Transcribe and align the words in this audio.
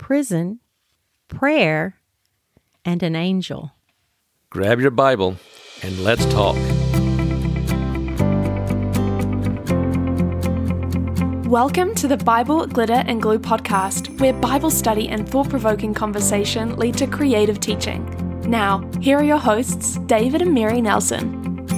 prison, 0.00 0.58
prayer, 1.28 1.94
and 2.86 3.02
an 3.02 3.14
angel. 3.14 3.72
Grab 4.48 4.80
your 4.80 4.90
Bible 4.90 5.36
and 5.82 6.02
let's 6.02 6.24
talk. 6.26 6.56
Welcome 11.46 11.94
to 11.96 12.08
the 12.08 12.16
Bible, 12.16 12.66
Glitter, 12.66 13.04
and 13.06 13.20
Glue 13.20 13.38
podcast, 13.38 14.18
where 14.20 14.32
Bible 14.32 14.70
study 14.70 15.08
and 15.08 15.28
thought 15.28 15.50
provoking 15.50 15.92
conversation 15.92 16.76
lead 16.76 16.96
to 16.96 17.06
creative 17.06 17.60
teaching. 17.60 18.02
Now, 18.48 18.88
here 19.00 19.18
are 19.18 19.22
your 19.22 19.38
hosts, 19.38 19.98
David 20.06 20.40
and 20.40 20.54
Mary 20.54 20.80
Nelson. 20.80 21.68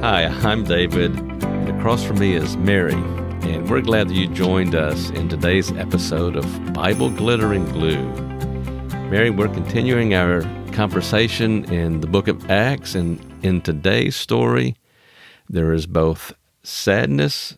Hi, 0.00 0.24
I'm 0.24 0.64
David, 0.64 1.16
and 1.16 1.68
across 1.78 2.02
from 2.02 2.18
me 2.18 2.34
is 2.34 2.56
Mary, 2.56 3.00
and 3.44 3.68
we're 3.70 3.80
glad 3.80 4.08
that 4.08 4.14
you 4.14 4.28
joined 4.28 4.74
us 4.74 5.10
in 5.10 5.28
today's 5.28 5.72
episode 5.72 6.36
of 6.36 6.72
Bible, 6.72 7.10
Glitter, 7.10 7.52
and 7.52 7.70
Glue. 7.72 8.02
Mary, 9.10 9.30
we're 9.30 9.48
continuing 9.48 10.14
our 10.14 10.42
conversation 10.72 11.64
in 11.72 12.00
the 12.00 12.06
book 12.06 12.28
of 12.28 12.50
Acts, 12.50 12.94
and 12.94 13.20
in 13.44 13.60
today's 13.60 14.16
story, 14.16 14.76
there 15.48 15.72
is 15.72 15.86
both 15.86 16.34
sadness 16.62 17.56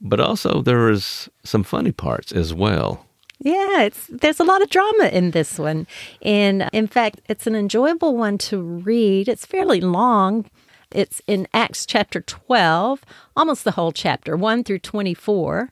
but 0.00 0.20
also 0.20 0.62
there 0.62 0.90
is 0.90 1.28
some 1.44 1.62
funny 1.62 1.92
parts 1.92 2.32
as 2.32 2.54
well. 2.54 3.04
Yeah, 3.40 3.82
it's 3.82 4.06
there's 4.08 4.40
a 4.40 4.44
lot 4.44 4.62
of 4.62 4.70
drama 4.70 5.08
in 5.12 5.30
this 5.30 5.58
one. 5.58 5.86
And 6.22 6.68
in 6.72 6.88
fact, 6.88 7.20
it's 7.28 7.46
an 7.46 7.54
enjoyable 7.54 8.16
one 8.16 8.38
to 8.38 8.60
read. 8.60 9.28
It's 9.28 9.46
fairly 9.46 9.80
long. 9.80 10.46
It's 10.90 11.20
in 11.26 11.46
Acts 11.52 11.84
chapter 11.84 12.20
12, 12.20 13.02
almost 13.36 13.64
the 13.64 13.72
whole 13.72 13.92
chapter, 13.92 14.36
1 14.36 14.64
through 14.64 14.78
24. 14.80 15.70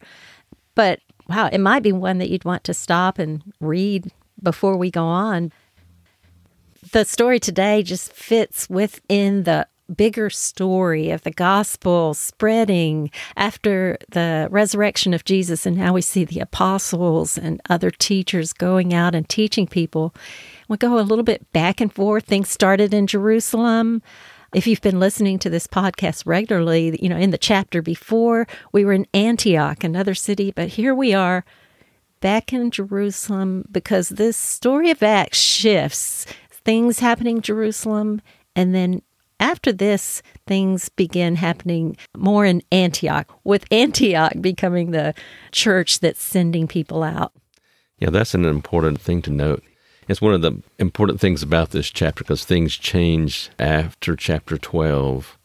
But 0.74 1.00
wow, 1.28 1.48
it 1.50 1.58
might 1.58 1.82
be 1.82 1.92
one 1.92 2.18
that 2.18 2.28
you'd 2.28 2.44
want 2.44 2.64
to 2.64 2.74
stop 2.74 3.18
and 3.18 3.42
read 3.60 4.12
before 4.42 4.76
we 4.76 4.90
go 4.90 5.04
on. 5.04 5.52
The 6.92 7.04
story 7.04 7.40
today 7.40 7.82
just 7.82 8.12
fits 8.12 8.68
within 8.68 9.44
the 9.44 9.66
bigger 9.94 10.28
story 10.30 11.10
of 11.10 11.22
the 11.22 11.30
gospel 11.30 12.12
spreading 12.12 13.10
after 13.36 13.96
the 14.10 14.48
resurrection 14.50 15.14
of 15.14 15.24
Jesus. 15.24 15.64
And 15.64 15.76
now 15.76 15.92
we 15.92 16.02
see 16.02 16.24
the 16.24 16.40
apostles 16.40 17.38
and 17.38 17.60
other 17.70 17.90
teachers 17.90 18.52
going 18.52 18.92
out 18.92 19.14
and 19.14 19.28
teaching 19.28 19.66
people. 19.66 20.14
We 20.68 20.76
go 20.76 20.98
a 20.98 21.00
little 21.00 21.24
bit 21.24 21.50
back 21.52 21.80
and 21.80 21.92
forth. 21.92 22.24
Things 22.24 22.48
started 22.48 22.92
in 22.92 23.06
Jerusalem. 23.06 24.02
If 24.56 24.66
you've 24.66 24.80
been 24.80 24.98
listening 24.98 25.38
to 25.40 25.50
this 25.50 25.66
podcast 25.66 26.22
regularly, 26.24 26.98
you 27.02 27.10
know, 27.10 27.18
in 27.18 27.28
the 27.28 27.36
chapter 27.36 27.82
before, 27.82 28.46
we 28.72 28.86
were 28.86 28.94
in 28.94 29.06
Antioch, 29.12 29.84
another 29.84 30.14
city, 30.14 30.50
but 30.50 30.68
here 30.68 30.94
we 30.94 31.12
are 31.12 31.44
back 32.22 32.54
in 32.54 32.70
Jerusalem 32.70 33.66
because 33.70 34.08
this 34.08 34.34
story 34.34 34.90
of 34.90 35.02
Acts 35.02 35.38
shifts. 35.38 36.24
Things 36.50 37.00
happening 37.00 37.36
in 37.36 37.42
Jerusalem, 37.42 38.22
and 38.56 38.74
then 38.74 39.02
after 39.38 39.72
this, 39.72 40.22
things 40.46 40.88
begin 40.88 41.36
happening 41.36 41.98
more 42.16 42.46
in 42.46 42.62
Antioch, 42.72 43.30
with 43.44 43.66
Antioch 43.70 44.32
becoming 44.40 44.90
the 44.90 45.12
church 45.52 46.00
that's 46.00 46.22
sending 46.22 46.66
people 46.66 47.02
out. 47.02 47.34
Yeah, 47.98 48.08
that's 48.08 48.32
an 48.32 48.46
important 48.46 49.02
thing 49.02 49.20
to 49.20 49.30
note. 49.30 49.62
It's 50.08 50.20
one 50.20 50.34
of 50.34 50.42
the 50.42 50.62
important 50.78 51.20
things 51.20 51.42
about 51.42 51.70
this 51.70 51.90
chapter 51.90 52.22
because 52.22 52.44
things 52.44 52.76
change 52.76 53.50
after 53.58 54.14
chapter 54.14 54.56
12. 54.56 55.36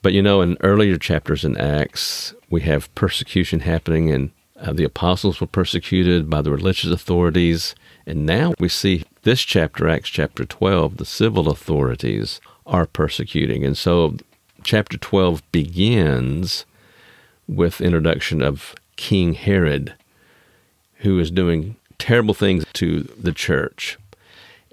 But 0.00 0.14
you 0.14 0.22
know, 0.22 0.40
in 0.40 0.56
earlier 0.62 0.96
chapters 0.96 1.44
in 1.44 1.56
Acts, 1.58 2.34
we 2.48 2.62
have 2.62 2.94
persecution 2.94 3.60
happening, 3.60 4.10
and 4.10 4.30
uh, 4.58 4.72
the 4.72 4.84
apostles 4.84 5.40
were 5.40 5.46
persecuted 5.46 6.30
by 6.30 6.40
the 6.40 6.50
religious 6.50 6.90
authorities. 6.90 7.74
And 8.06 8.24
now 8.24 8.54
we 8.58 8.70
see 8.70 9.04
this 9.22 9.42
chapter, 9.42 9.86
Acts 9.86 10.08
chapter 10.08 10.46
12, 10.46 10.96
the 10.96 11.04
civil 11.04 11.50
authorities 11.50 12.40
are 12.64 12.86
persecuting. 12.86 13.64
And 13.64 13.76
so 13.76 14.16
chapter 14.62 14.96
12 14.96 15.42
begins 15.52 16.64
with 17.46 17.82
introduction 17.82 18.40
of 18.40 18.74
King 18.96 19.34
Herod, 19.34 19.94
who 21.00 21.18
is 21.18 21.30
doing 21.30 21.76
terrible 21.98 22.34
things 22.34 22.64
to 22.74 23.02
the 23.02 23.32
church. 23.32 23.98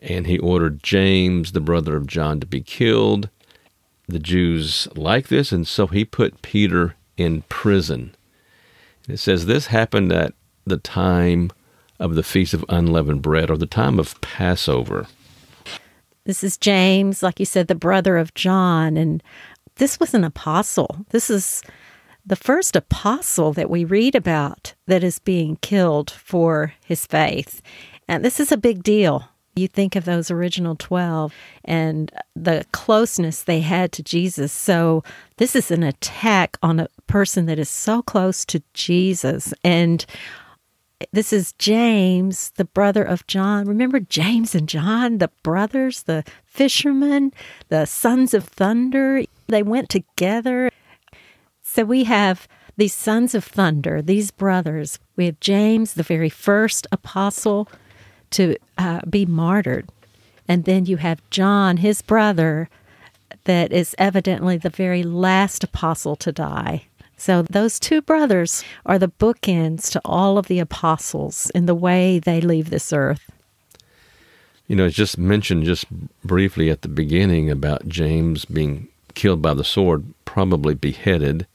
And 0.02 0.28
he 0.28 0.38
ordered 0.38 0.84
James, 0.84 1.52
the 1.52 1.62
brother 1.62 1.96
of 1.96 2.08
John, 2.08 2.40
to 2.40 2.46
be 2.46 2.62
killed. 2.62 3.30
The 4.08 4.20
Jews 4.20 4.88
like 4.96 5.30
this, 5.30 5.52
and 5.52 5.68
so 5.68 5.88
he 5.88 6.06
put 6.06 6.44
Peter 6.44 6.96
in 7.18 7.42
prison. 7.44 8.16
it 9.10 9.18
says 9.18 9.46
this 9.46 9.68
happened 9.68 10.12
at 10.12 10.34
the 10.66 10.78
time 10.78 11.52
of 12.00 12.14
the 12.14 12.22
Feast 12.22 12.54
of 12.54 12.64
Unleavened 12.70 13.24
Bread, 13.24 13.50
or 13.50 13.58
the 13.58 13.66
time 13.66 13.98
of 13.98 14.20
Passover. 14.22 15.08
This 16.26 16.44
is 16.44 16.58
James, 16.58 17.24
like 17.24 17.40
you 17.40 17.46
said, 17.46 17.68
the 17.68 17.76
brother 17.76 18.18
of 18.18 18.34
John. 18.34 18.98
And 18.98 19.24
this 19.76 20.00
was 20.00 20.14
an 20.14 20.24
apostle. 20.24 21.06
This 21.10 21.30
is 21.30 21.62
the 22.26 22.36
first 22.36 22.76
apostle 22.76 23.54
that 23.54 23.70
we 23.70 23.86
read 23.86 24.16
about 24.16 24.74
that 24.88 25.04
is 25.04 25.20
being 25.20 25.58
killed 25.58 26.10
for 26.10 26.74
his 26.84 27.06
faith. 27.06 27.62
And 28.08 28.26
this 28.26 28.40
is 28.40 28.52
a 28.52 28.58
big 28.58 28.84
deal. 28.84 29.30
You 29.56 29.68
think 29.68 29.96
of 29.96 30.04
those 30.04 30.30
original 30.30 30.76
12 30.76 31.34
and 31.64 32.12
the 32.36 32.66
closeness 32.74 33.42
they 33.42 33.62
had 33.62 33.92
to 33.94 34.04
Jesus. 34.04 34.52
So, 34.52 35.02
this 35.38 35.56
is 35.56 35.72
an 35.72 35.82
attack 35.82 36.58
on 36.62 36.80
a 36.80 36.90
person 37.08 37.46
that 37.46 37.58
is 37.58 37.70
so 37.70 38.02
close 38.02 38.44
to 38.46 38.62
Jesus. 38.74 39.54
And 39.64 40.06
this 41.14 41.32
is 41.32 41.54
James, 41.54 42.52
the 42.58 42.66
brother 42.66 43.04
of 43.04 43.28
John. 43.28 43.66
Remember 43.66 44.00
James 44.02 44.56
and 44.56 44.68
John, 44.68 45.20
the 45.20 45.30
brothers, 45.42 46.04
the 46.04 46.26
fishermen, 46.46 47.32
the 47.70 47.86
sons 47.86 48.34
of 48.34 48.46
thunder? 48.46 49.24
They 49.48 49.64
went 49.64 49.90
together. 49.90 50.70
So 51.76 51.84
we 51.84 52.06
have 52.06 52.48
these 52.78 52.94
sons 52.94 53.36
of 53.36 53.44
thunder, 53.44 54.02
these 54.02 54.32
brothers. 54.32 54.98
We 55.18 55.26
have 55.26 55.42
James, 55.42 55.96
the 55.96 56.04
very 56.04 56.30
first 56.30 56.88
apostle 56.90 57.68
to 58.30 58.56
uh, 58.78 59.02
be 59.10 59.26
martyred. 59.26 59.90
And 60.48 60.64
then 60.64 60.86
you 60.86 60.96
have 60.96 61.30
John, 61.32 61.76
his 61.76 62.02
brother, 62.02 62.70
that 63.44 63.74
is 63.74 63.94
evidently 63.98 64.56
the 64.56 64.70
very 64.70 65.04
last 65.04 65.66
apostle 65.66 66.16
to 66.16 66.32
die. 66.32 66.86
So, 67.18 67.42
those 67.42 67.78
two 67.78 68.02
brothers 68.02 68.64
are 68.86 68.98
the 68.98 69.10
bookends 69.10 69.92
to 69.92 70.02
all 70.06 70.38
of 70.38 70.48
the 70.48 70.60
apostles 70.60 71.52
in 71.54 71.66
the 71.66 71.76
way 71.76 72.20
they 72.20 72.40
leave 72.40 72.70
this 72.70 72.94
earth. 72.94 73.30
You 74.68 74.78
know, 74.78 74.86
it's 74.86 74.96
just 74.96 75.18
mentioned 75.18 75.66
just 75.66 75.88
briefly 76.24 76.70
at 76.70 76.84
the 76.84 76.88
beginning 76.88 77.52
about 77.52 77.90
James 77.90 78.46
being 78.46 78.88
killed 79.14 79.42
by 79.42 79.54
the 79.54 79.66
sword, 79.66 80.06
probably 80.24 80.74
beheaded, 80.74 81.46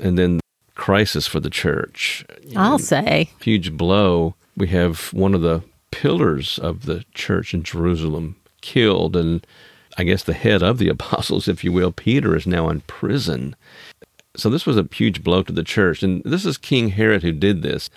and 0.00 0.18
then 0.18 0.40
crisis 0.74 1.26
for 1.26 1.40
the 1.40 1.50
church. 1.50 2.24
I'll 2.54 2.78
say. 2.78 3.30
Huge 3.40 3.72
blow. 3.76 4.34
We 4.56 4.68
have 4.68 5.12
one 5.12 5.34
of 5.34 5.42
the 5.42 5.62
pillars 5.90 6.58
of 6.58 6.86
the 6.86 7.04
church 7.14 7.54
in 7.54 7.62
Jerusalem 7.62 8.36
killed, 8.60 9.16
and 9.16 9.46
I 9.98 10.04
guess 10.04 10.22
the 10.22 10.32
head 10.32 10.62
of 10.62 10.78
the 10.78 10.88
apostles, 10.96 11.48
if 11.48 11.64
you 11.64 11.72
will, 11.72 11.92
Peter, 11.92 12.36
is 12.36 12.46
now 12.46 12.68
in 12.68 12.80
prison. 12.82 13.56
So 14.36 14.50
this 14.50 14.66
was 14.66 14.76
a 14.76 14.88
huge 14.92 15.24
blow 15.24 15.42
to 15.42 15.52
the 15.52 15.64
church. 15.64 16.02
And 16.02 16.22
this 16.24 16.44
is 16.44 16.58
King 16.58 16.90
Herod 16.90 17.22
who 17.22 17.32
did 17.32 17.62
this. 17.62 17.88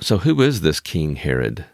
So 0.00 0.18
who 0.18 0.40
is 0.42 0.60
this 0.60 0.80
King 0.80 1.16
Herod? 1.16 1.64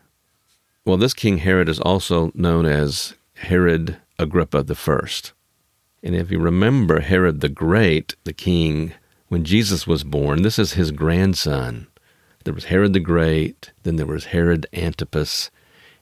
Well, 0.85 0.99
this 0.99 1.15
King 1.15 1.39
Herod 1.39 1.69
is 1.69 1.81
also 1.81 2.31
known 2.35 2.67
as 2.67 3.15
Herod 3.35 3.97
Agrippa 4.19 4.63
the 4.63 4.75
First. 4.75 5.33
And 6.03 6.15
if 6.15 6.31
you 6.31 6.39
remember 6.39 7.01
Herod 7.01 7.41
the 7.41 7.49
Great, 7.49 8.15
the 8.25 8.35
king, 8.35 8.93
when 9.29 9.45
Jesus 9.45 9.87
was 9.87 10.05
born, 10.05 10.43
this 10.43 10.59
is 10.59 10.75
his 10.75 10.91
grandson. 10.91 11.87
There 12.45 12.55
was 12.55 12.65
Herod 12.65 12.93
the 12.93 13.01
Great, 13.01 13.73
then 13.83 13.97
there 13.97 14.07
was 14.07 14.27
Herod 14.27 14.67
Antipas, 14.73 15.51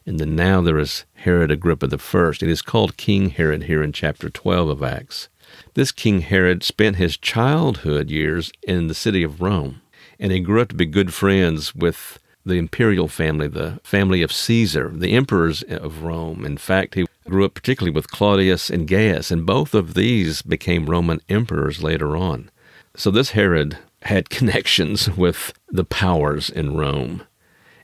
and 0.04 0.18
then 0.18 0.34
now 0.34 0.60
there 0.60 0.78
is 0.78 1.04
Herod 1.14 1.50
Agrippa 1.50 1.86
I. 1.86 2.28
It 2.30 2.42
is 2.42 2.62
called 2.62 2.96
King 2.96 3.30
Herod 3.30 3.64
here 3.64 3.82
in 3.82 3.92
chapter 3.92 4.28
12 4.28 4.68
of 4.68 4.82
Acts. 4.82 5.28
This 5.74 5.92
King 5.92 6.22
Herod 6.22 6.64
spent 6.64 6.96
his 6.96 7.16
childhood 7.16 8.10
years 8.10 8.50
in 8.62 8.88
the 8.88 8.94
city 8.94 9.22
of 9.22 9.40
Rome, 9.40 9.82
and 10.18 10.32
he 10.32 10.40
grew 10.40 10.60
up 10.60 10.70
to 10.70 10.74
be 10.74 10.86
good 10.86 11.14
friends 11.14 11.74
with 11.74 12.18
the 12.44 12.54
imperial 12.54 13.06
family, 13.06 13.46
the 13.46 13.78
family 13.84 14.22
of 14.22 14.32
Caesar, 14.32 14.90
the 14.92 15.12
emperors 15.12 15.62
of 15.62 16.02
Rome. 16.02 16.44
In 16.44 16.56
fact, 16.56 16.94
he 16.94 17.06
grew 17.28 17.44
up 17.44 17.54
particularly 17.54 17.94
with 17.94 18.10
Claudius 18.10 18.68
and 18.68 18.88
Gaius, 18.88 19.30
and 19.30 19.46
both 19.46 19.74
of 19.74 19.94
these 19.94 20.42
became 20.42 20.90
Roman 20.90 21.20
emperors 21.28 21.82
later 21.82 22.16
on. 22.16 22.50
So 22.96 23.10
this 23.10 23.30
Herod 23.30 23.78
had 24.02 24.30
connections 24.30 25.10
with 25.10 25.52
the 25.68 25.84
powers 25.84 26.50
in 26.50 26.76
Rome. 26.76 27.22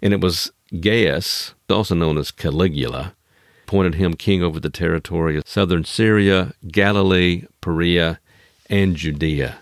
And 0.02 0.12
it 0.12 0.20
was 0.20 0.52
Gaius, 0.80 1.54
also 1.68 1.94
known 1.94 2.18
as 2.18 2.30
Caligula, 2.30 3.14
appointed 3.64 3.96
him 3.96 4.14
king 4.14 4.42
over 4.42 4.60
the 4.60 4.70
territory 4.70 5.36
of 5.36 5.46
southern 5.46 5.84
Syria, 5.84 6.52
Galilee, 6.68 7.44
Perea, 7.60 8.20
and 8.70 8.96
Judea. 8.96 9.58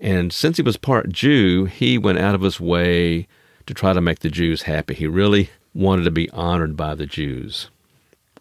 And 0.00 0.32
since 0.32 0.56
he 0.56 0.62
was 0.62 0.76
part 0.76 1.10
Jew, 1.10 1.64
he 1.64 1.98
went 1.98 2.18
out 2.18 2.34
of 2.34 2.42
his 2.42 2.60
way 2.60 3.26
to 3.66 3.74
try 3.74 3.92
to 3.92 4.00
make 4.00 4.20
the 4.20 4.30
Jews 4.30 4.62
happy. 4.62 4.94
He 4.94 5.06
really 5.06 5.50
wanted 5.74 6.04
to 6.04 6.10
be 6.10 6.30
honored 6.30 6.76
by 6.76 6.94
the 6.94 7.06
Jews. 7.06 7.70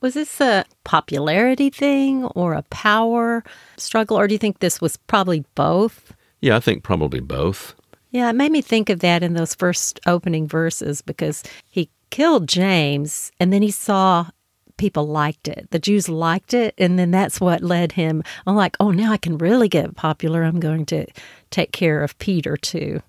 Was 0.01 0.13
this 0.13 0.39
a 0.39 0.65
popularity 0.83 1.69
thing 1.69 2.25
or 2.25 2.53
a 2.53 2.61
power 2.63 3.43
struggle, 3.77 4.17
or 4.17 4.27
do 4.27 4.35
you 4.35 4.39
think 4.39 4.59
this 4.59 4.79
was 4.79 4.97
probably 4.97 5.43
both? 5.55 6.13
Yeah, 6.41 6.55
I 6.55 6.59
think 6.59 6.83
probably 6.83 7.19
both. 7.19 7.75
Yeah, 8.11 8.29
it 8.29 8.33
made 8.33 8.51
me 8.51 8.61
think 8.61 8.89
of 8.89 8.99
that 8.99 9.23
in 9.23 9.33
those 9.33 9.55
first 9.55 9.99
opening 10.05 10.47
verses 10.47 11.01
because 11.01 11.43
he 11.69 11.89
killed 12.09 12.47
James 12.47 13.31
and 13.39 13.51
then 13.51 13.61
he 13.61 13.71
saw 13.71 14.27
people 14.77 15.07
liked 15.07 15.47
it. 15.47 15.67
The 15.71 15.79
Jews 15.79 16.07
liked 16.07 16.53
it, 16.53 16.73
and 16.77 16.97
then 16.97 17.11
that's 17.11 17.41
what 17.41 17.63
led 17.63 17.93
him. 17.93 18.23
I'm 18.45 18.55
like, 18.55 18.77
oh, 18.79 18.91
now 18.91 19.11
I 19.11 19.17
can 19.17 19.37
really 19.37 19.67
get 19.67 19.95
popular. 19.95 20.43
I'm 20.43 20.59
going 20.59 20.85
to 20.87 21.07
take 21.49 21.71
care 21.71 22.03
of 22.03 22.17
Peter 22.19 22.55
too. 22.55 23.01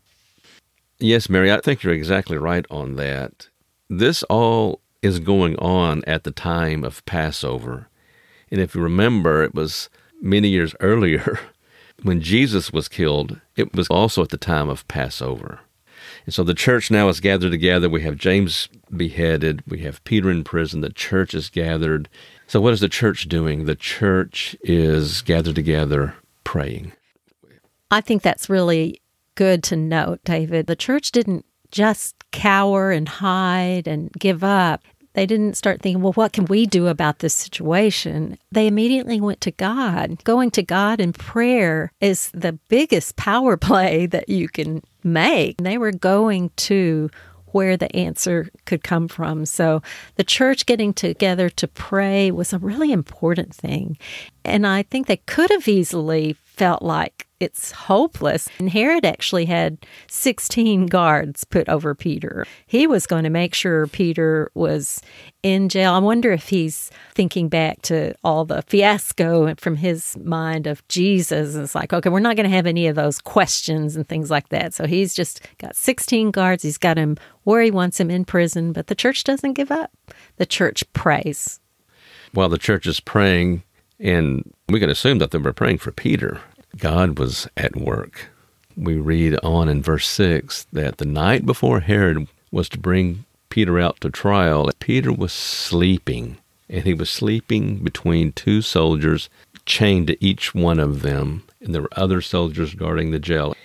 Yes, 0.98 1.28
Mary, 1.28 1.52
I 1.52 1.60
think 1.60 1.82
you're 1.82 1.92
exactly 1.92 2.38
right 2.38 2.66
on 2.70 2.96
that. 2.96 3.48
This 3.88 4.22
all 4.24 4.80
is 5.00 5.20
going 5.20 5.56
on 5.58 6.02
at 6.06 6.24
the 6.24 6.32
time 6.32 6.82
of 6.82 7.04
Passover. 7.06 7.88
And 8.50 8.60
if 8.60 8.74
you 8.74 8.80
remember, 8.80 9.44
it 9.44 9.54
was 9.54 9.88
many 10.20 10.48
years 10.48 10.74
earlier 10.80 11.38
when 12.02 12.20
Jesus 12.20 12.72
was 12.72 12.88
killed, 12.88 13.40
it 13.56 13.74
was 13.74 13.88
also 13.88 14.22
at 14.22 14.30
the 14.30 14.36
time 14.36 14.68
of 14.68 14.86
Passover. 14.88 15.60
And 16.24 16.34
so 16.34 16.44
the 16.44 16.54
church 16.54 16.90
now 16.90 17.08
is 17.08 17.20
gathered 17.20 17.50
together. 17.50 17.88
We 17.88 18.02
have 18.02 18.16
James 18.16 18.68
beheaded. 18.94 19.62
We 19.66 19.80
have 19.80 20.04
Peter 20.04 20.30
in 20.30 20.44
prison. 20.44 20.80
The 20.80 20.90
church 20.90 21.34
is 21.34 21.50
gathered. 21.50 22.08
So, 22.46 22.60
what 22.60 22.72
is 22.72 22.80
the 22.80 22.88
church 22.88 23.28
doing? 23.28 23.64
The 23.64 23.74
church 23.74 24.56
is 24.62 25.22
gathered 25.22 25.54
together 25.54 26.14
praying. 26.44 26.92
I 27.90 28.00
think 28.00 28.22
that's 28.22 28.50
really 28.50 29.00
good 29.34 29.62
to 29.64 29.76
note, 29.76 30.20
David. 30.24 30.66
The 30.66 30.76
church 30.76 31.12
didn't 31.12 31.44
just 31.70 32.14
cower 32.30 32.90
and 32.90 33.08
hide 33.08 33.86
and 33.86 34.12
give 34.12 34.44
up. 34.44 34.82
They 35.18 35.26
didn't 35.26 35.56
start 35.56 35.82
thinking, 35.82 36.00
well, 36.00 36.12
what 36.12 36.32
can 36.32 36.44
we 36.44 36.64
do 36.64 36.86
about 36.86 37.18
this 37.18 37.34
situation? 37.34 38.38
They 38.52 38.68
immediately 38.68 39.20
went 39.20 39.40
to 39.40 39.50
God. 39.50 40.22
Going 40.22 40.52
to 40.52 40.62
God 40.62 41.00
in 41.00 41.12
prayer 41.12 41.90
is 42.00 42.30
the 42.30 42.52
biggest 42.68 43.16
power 43.16 43.56
play 43.68 44.06
that 44.06 44.28
you 44.28 44.48
can 44.48 44.80
make. 45.02 45.56
They 45.56 45.76
were 45.76 45.90
going 45.90 46.50
to 46.68 47.10
where 47.46 47.76
the 47.76 47.94
answer 47.96 48.48
could 48.64 48.84
come 48.84 49.08
from. 49.08 49.44
So 49.44 49.82
the 50.14 50.22
church 50.22 50.66
getting 50.66 50.94
together 50.94 51.50
to 51.50 51.66
pray 51.66 52.30
was 52.30 52.52
a 52.52 52.60
really 52.60 52.92
important 52.92 53.52
thing. 53.52 53.98
And 54.44 54.68
I 54.68 54.84
think 54.84 55.08
they 55.08 55.16
could 55.16 55.50
have 55.50 55.66
easily 55.66 56.34
felt 56.44 56.80
like 56.80 57.26
it's 57.40 57.70
hopeless. 57.70 58.48
And 58.58 58.70
Herod 58.70 59.04
actually 59.04 59.44
had 59.44 59.78
16 60.08 60.86
guards 60.86 61.44
put 61.44 61.68
over 61.68 61.94
Peter. 61.94 62.46
He 62.66 62.86
was 62.86 63.06
going 63.06 63.24
to 63.24 63.30
make 63.30 63.54
sure 63.54 63.86
Peter 63.86 64.50
was 64.54 65.00
in 65.42 65.68
jail. 65.68 65.94
I 65.94 65.98
wonder 65.98 66.32
if 66.32 66.48
he's 66.48 66.90
thinking 67.14 67.48
back 67.48 67.82
to 67.82 68.14
all 68.24 68.44
the 68.44 68.62
fiasco 68.62 69.54
from 69.56 69.76
his 69.76 70.16
mind 70.18 70.66
of 70.66 70.86
Jesus. 70.88 71.54
It's 71.54 71.74
like, 71.74 71.92
okay, 71.92 72.08
we're 72.08 72.18
not 72.18 72.36
going 72.36 72.48
to 72.48 72.56
have 72.56 72.66
any 72.66 72.88
of 72.88 72.96
those 72.96 73.20
questions 73.20 73.94
and 73.94 74.08
things 74.08 74.30
like 74.30 74.48
that. 74.48 74.74
So 74.74 74.86
he's 74.86 75.14
just 75.14 75.40
got 75.58 75.76
16 75.76 76.32
guards. 76.32 76.62
He's 76.62 76.78
got 76.78 76.96
him 76.96 77.16
where 77.44 77.62
he 77.62 77.70
wants 77.70 78.00
him 78.00 78.10
in 78.10 78.24
prison, 78.24 78.72
but 78.72 78.88
the 78.88 78.94
church 78.94 79.24
doesn't 79.24 79.54
give 79.54 79.70
up. 79.70 79.92
The 80.36 80.46
church 80.46 80.84
prays. 80.92 81.60
While 82.32 82.48
the 82.48 82.58
church 82.58 82.86
is 82.86 83.00
praying, 83.00 83.62
and 84.00 84.52
we 84.68 84.80
can 84.80 84.90
assume 84.90 85.18
that 85.18 85.30
they 85.30 85.38
were 85.38 85.52
praying 85.52 85.78
for 85.78 85.92
Peter 85.92 86.40
God 86.76 87.18
was 87.18 87.48
at 87.56 87.76
work. 87.76 88.30
We 88.76 88.96
read 88.96 89.38
on 89.42 89.68
in 89.68 89.82
verse 89.82 90.06
6 90.06 90.66
that 90.72 90.98
the 90.98 91.04
night 91.04 91.44
before 91.44 91.80
Herod 91.80 92.28
was 92.50 92.68
to 92.70 92.78
bring 92.78 93.24
Peter 93.50 93.80
out 93.80 94.00
to 94.00 94.10
trial, 94.10 94.70
Peter 94.78 95.12
was 95.12 95.32
sleeping, 95.32 96.38
and 96.68 96.84
he 96.84 96.94
was 96.94 97.10
sleeping 97.10 97.78
between 97.78 98.32
two 98.32 98.62
soldiers, 98.62 99.28
chained 99.66 100.06
to 100.08 100.24
each 100.24 100.54
one 100.54 100.78
of 100.78 101.02
them, 101.02 101.44
and 101.60 101.74
there 101.74 101.82
were 101.82 101.88
other 101.96 102.20
soldiers 102.20 102.74
guarding 102.74 103.10
the 103.10 103.18
jail. 103.18 103.56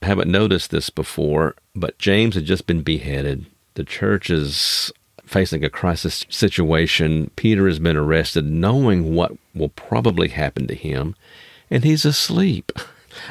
I 0.00 0.06
haven't 0.06 0.30
noticed 0.30 0.70
this 0.70 0.90
before, 0.90 1.56
but 1.74 1.98
James 1.98 2.34
had 2.34 2.44
just 2.44 2.66
been 2.66 2.82
beheaded. 2.82 3.46
The 3.74 3.84
church 3.84 4.30
is 4.30 4.92
facing 5.24 5.64
a 5.64 5.70
crisis 5.70 6.24
situation. 6.28 7.30
Peter 7.36 7.66
has 7.66 7.78
been 7.78 7.96
arrested, 7.96 8.44
knowing 8.46 9.14
what 9.14 9.32
will 9.54 9.70
probably 9.70 10.28
happen 10.28 10.66
to 10.68 10.74
him 10.74 11.16
and 11.70 11.84
he's 11.84 12.04
asleep. 12.04 12.72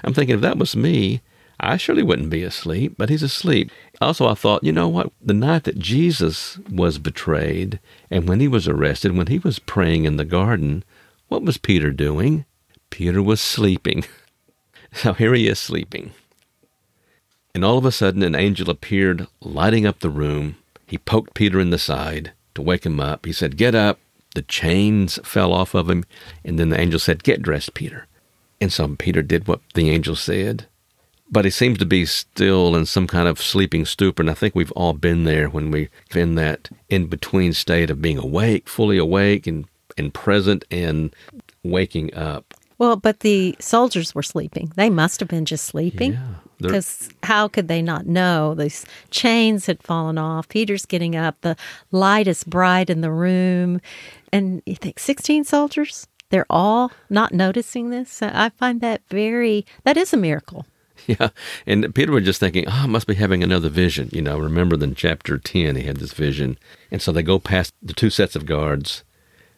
I'm 0.03 0.13
thinking 0.13 0.35
if 0.35 0.41
that 0.41 0.57
was 0.57 0.75
me, 0.75 1.21
I 1.59 1.77
surely 1.77 2.03
wouldn't 2.03 2.29
be 2.29 2.43
asleep, 2.43 2.95
but 2.97 3.09
he's 3.09 3.23
asleep. 3.23 3.71
Also, 4.01 4.27
I 4.27 4.33
thought, 4.33 4.63
you 4.63 4.71
know 4.71 4.89
what? 4.89 5.11
The 5.21 5.33
night 5.33 5.63
that 5.63 5.79
Jesus 5.79 6.57
was 6.69 6.97
betrayed 6.97 7.79
and 8.11 8.27
when 8.27 8.39
he 8.39 8.47
was 8.47 8.67
arrested, 8.67 9.15
when 9.15 9.27
he 9.27 9.39
was 9.39 9.59
praying 9.59 10.05
in 10.05 10.17
the 10.17 10.25
garden, 10.25 10.83
what 11.27 11.43
was 11.43 11.57
Peter 11.57 11.91
doing? 11.91 12.45
Peter 12.89 13.21
was 13.21 13.41
sleeping. 13.41 14.05
So 14.93 15.11
here 15.11 15.33
he 15.33 15.49
is 15.49 15.59
sleeping. 15.59 16.13
And 17.53 17.65
all 17.65 17.77
of 17.77 17.83
a 17.83 17.91
sudden, 17.91 18.23
an 18.23 18.33
angel 18.33 18.69
appeared, 18.69 19.27
lighting 19.41 19.85
up 19.85 19.99
the 19.99 20.09
room. 20.09 20.55
He 20.87 20.97
poked 20.97 21.33
Peter 21.33 21.59
in 21.59 21.69
the 21.69 21.77
side 21.77 22.31
to 22.53 22.61
wake 22.61 22.85
him 22.85 23.01
up. 23.01 23.25
He 23.25 23.33
said, 23.33 23.57
Get 23.57 23.75
up. 23.75 23.99
The 24.35 24.41
chains 24.41 25.19
fell 25.23 25.51
off 25.51 25.73
of 25.73 25.89
him. 25.89 26.05
And 26.45 26.57
then 26.57 26.69
the 26.69 26.79
angel 26.79 26.97
said, 26.99 27.23
Get 27.25 27.41
dressed, 27.41 27.73
Peter. 27.73 28.07
And 28.61 28.71
so 28.71 28.95
Peter 28.97 29.21
did 29.21 29.47
what 29.47 29.61
the 29.73 29.89
angel 29.89 30.15
said. 30.15 30.67
But 31.29 31.45
he 31.45 31.51
seems 31.51 31.79
to 31.79 31.85
be 31.85 32.05
still 32.05 32.75
in 32.75 32.85
some 32.85 33.07
kind 33.07 33.27
of 33.27 33.41
sleeping 33.41 33.85
stupor. 33.85 34.21
And 34.21 34.29
I 34.29 34.35
think 34.35 34.53
we've 34.53 34.71
all 34.73 34.93
been 34.93 35.23
there 35.23 35.49
when 35.49 35.71
we're 35.71 35.89
in 36.13 36.35
that 36.35 36.69
in 36.89 37.07
between 37.07 37.53
state 37.53 37.89
of 37.89 38.01
being 38.01 38.19
awake, 38.19 38.69
fully 38.69 38.97
awake 38.97 39.47
and, 39.47 39.65
and 39.97 40.13
present 40.13 40.65
and 40.69 41.15
waking 41.63 42.13
up. 42.13 42.53
Well, 42.77 42.95
but 42.97 43.21
the 43.21 43.55
soldiers 43.59 44.13
were 44.13 44.23
sleeping. 44.23 44.71
They 44.75 44.89
must 44.89 45.19
have 45.19 45.29
been 45.29 45.45
just 45.45 45.65
sleeping. 45.65 46.13
Yeah, 46.13 46.35
because 46.59 47.09
how 47.23 47.47
could 47.47 47.67
they 47.67 47.81
not 47.81 48.05
know? 48.05 48.53
These 48.53 48.85
chains 49.11 49.65
had 49.65 49.81
fallen 49.81 50.17
off. 50.17 50.47
Peter's 50.49 50.85
getting 50.85 51.15
up. 51.15 51.39
The 51.41 51.55
light 51.91 52.27
is 52.27 52.43
bright 52.43 52.89
in 52.89 53.01
the 53.01 53.11
room. 53.11 53.81
And 54.31 54.61
you 54.65 54.75
think 54.75 54.99
16 54.99 55.45
soldiers? 55.45 56.07
They're 56.35 56.45
all 56.49 56.91
not 57.09 57.33
noticing 57.33 57.91
this. 57.91 58.21
I 58.21 58.49
find 58.49 58.81
that 58.81 59.01
very, 59.07 59.65
that 59.85 59.95
is 59.95 60.11
a 60.11 60.17
miracle. 60.17 60.65
Yeah. 61.07 61.29
And 61.65 61.95
Peter 61.95 62.11
was 62.11 62.25
just 62.25 62.41
thinking, 62.41 62.67
oh, 62.67 62.81
I 62.83 62.87
must 62.87 63.07
be 63.07 63.15
having 63.15 63.41
another 63.41 63.69
vision. 63.69 64.09
You 64.11 64.21
know, 64.21 64.37
remember 64.37 64.81
in 64.81 64.95
chapter 64.95 65.37
10, 65.37 65.77
he 65.77 65.83
had 65.83 65.97
this 65.97 66.11
vision. 66.11 66.57
And 66.91 67.01
so 67.01 67.13
they 67.13 67.23
go 67.23 67.39
past 67.39 67.73
the 67.81 67.93
two 67.93 68.09
sets 68.09 68.35
of 68.35 68.45
guards. 68.45 69.03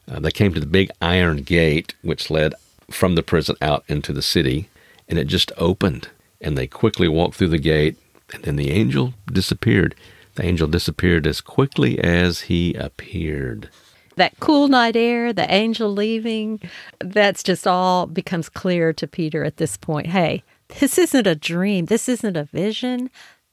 Uh, 0.07 0.19
they 0.19 0.29
came 0.29 0.53
to 0.53 0.60
the 0.60 0.67
big 0.67 0.91
iron 1.01 1.38
gate, 1.38 1.96
which 2.03 2.29
led 2.29 2.53
from 2.91 3.15
the 3.15 3.24
prison 3.24 3.55
out 3.60 3.84
into 3.88 4.13
the 4.13 4.22
city. 4.22 4.69
And 5.07 5.17
it 5.17 5.25
just 5.25 5.51
opened. 5.57 6.10
And 6.41 6.57
they 6.57 6.67
quickly 6.67 7.07
walked 7.07 7.36
through 7.36 7.50
the 7.50 7.57
gate. 7.57 7.98
And 8.34 8.43
then 8.43 8.55
the 8.55 8.69
angel 8.69 9.15
disappeared. 9.25 9.96
The 10.36 10.46
angel 10.46 10.67
disappeared 10.67 11.25
as 11.25 11.41
quickly 11.41 11.98
as 11.98 12.41
he 12.41 12.75
appeared 12.75 13.69
that 14.17 14.39
cool 14.39 14.67
night 14.67 14.95
air, 14.95 15.31
the 15.33 15.51
angel 15.51 15.91
leaving, 15.91 16.59
that's 17.00 17.41
just 17.41 17.65
all 17.65 18.05
becomes 18.05 18.50
clear 18.50 18.93
to 18.93 19.07
Peter 19.07 19.43
at 19.43 19.57
this 19.57 19.77
point. 19.77 20.07
Hey, 20.07 20.43
this 20.79 20.97
isn't 20.97 21.25
a 21.25 21.36
dream. 21.36 21.86
This 21.86 22.09
isn't 22.09 22.38
a 22.38 22.43
vision. 22.43 23.09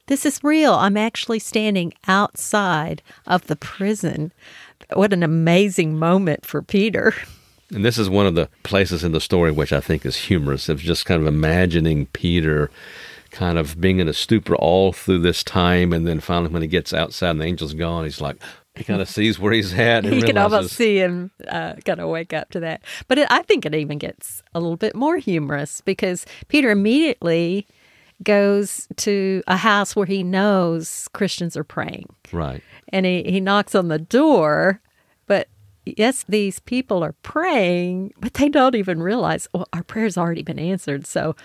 This 0.07 0.27
is 0.27 0.45
real. 0.45 0.75
I'm 0.75 0.97
actually 0.97 1.39
standing 1.39 1.95
outside 2.07 3.03
of 3.27 3.47
the 3.47 3.57
prison. 3.57 4.33
What 4.93 5.13
an 5.13 5.23
amazing 5.23 5.99
moment 5.99 6.45
for 6.45 6.61
Peter. 6.61 7.15
And 7.71 7.85
this 7.85 7.97
is 7.97 8.11
one 8.11 8.27
of 8.27 8.35
the 8.35 8.51
places 8.63 9.03
in 9.03 9.13
the 9.13 9.21
story 9.21 9.51
which 9.51 9.73
I 9.73 9.81
think 9.81 10.05
is 10.05 10.17
humorous 10.17 10.69
of 10.69 10.81
just 10.81 11.07
kind 11.07 11.23
of 11.23 11.27
imagining 11.27 12.07
Peter 12.07 12.71
kind 13.31 13.59
of 13.59 13.81
being 13.81 13.99
in 13.99 14.09
a 14.09 14.13
stupor 14.13 14.55
all 14.57 14.93
through 14.93 15.19
this 15.19 15.43
time. 15.43 15.93
And 15.93 16.07
then 16.07 16.21
finally, 16.21 16.51
when 16.51 16.63
he 16.63 16.69
gets 16.69 16.93
outside 16.93 17.31
and 17.31 17.41
the 17.41 17.47
angel's 17.47 17.75
gone, 17.75 18.05
he's 18.05 18.21
like, 18.21 18.37
he 18.75 18.83
kind 18.83 19.01
of 19.01 19.09
sees 19.09 19.39
where 19.39 19.53
he's 19.53 19.73
at. 19.73 20.05
And 20.05 20.07
realizes, 20.07 20.29
can 20.29 20.39
almost 20.39 20.75
see 20.75 20.99
him 20.99 21.31
uh, 21.49 21.75
kind 21.85 22.01
of 22.01 22.09
wake 22.09 22.33
up 22.33 22.51
to 22.51 22.61
that. 22.61 22.83
But 23.07 23.19
it, 23.19 23.29
I 23.31 23.43
think 23.43 23.65
it 23.65 23.75
even 23.75 23.99
gets 23.99 24.43
a 24.55 24.61
little 24.61 24.77
bit 24.77 24.97
more 24.97 25.19
humorous 25.19 25.81
because 25.81 26.27
Peter 26.49 26.71
immediately 26.71 27.67
goes 28.23 28.89
to 28.97 29.43
a 29.47 29.57
house 29.57 29.95
where 29.95 30.07
he 30.07 30.23
knows 30.23 31.09
Christians 31.13 31.57
are 31.57 31.65
praying. 31.65 32.15
Right. 32.33 32.63
And 32.89 33.07
he, 33.07 33.23
he 33.25 33.41
knocks 33.41 33.75
on 33.75 33.89
the 33.89 33.99
door, 33.99 34.81
but 35.27 35.49
yes, 35.85 36.25
these 36.29 36.59
people 36.61 37.03
are 37.05 37.15
praying, 37.23 38.13
but 38.19 38.35
they 38.35 38.49
don't 38.49 38.75
even 38.75 39.03
realize, 39.03 39.49
well, 39.53 39.69
our 39.73 39.83
prayer's 39.85 40.19
already 40.19 40.43
been 40.43 40.59
answered. 40.59 41.07
So 41.07 41.37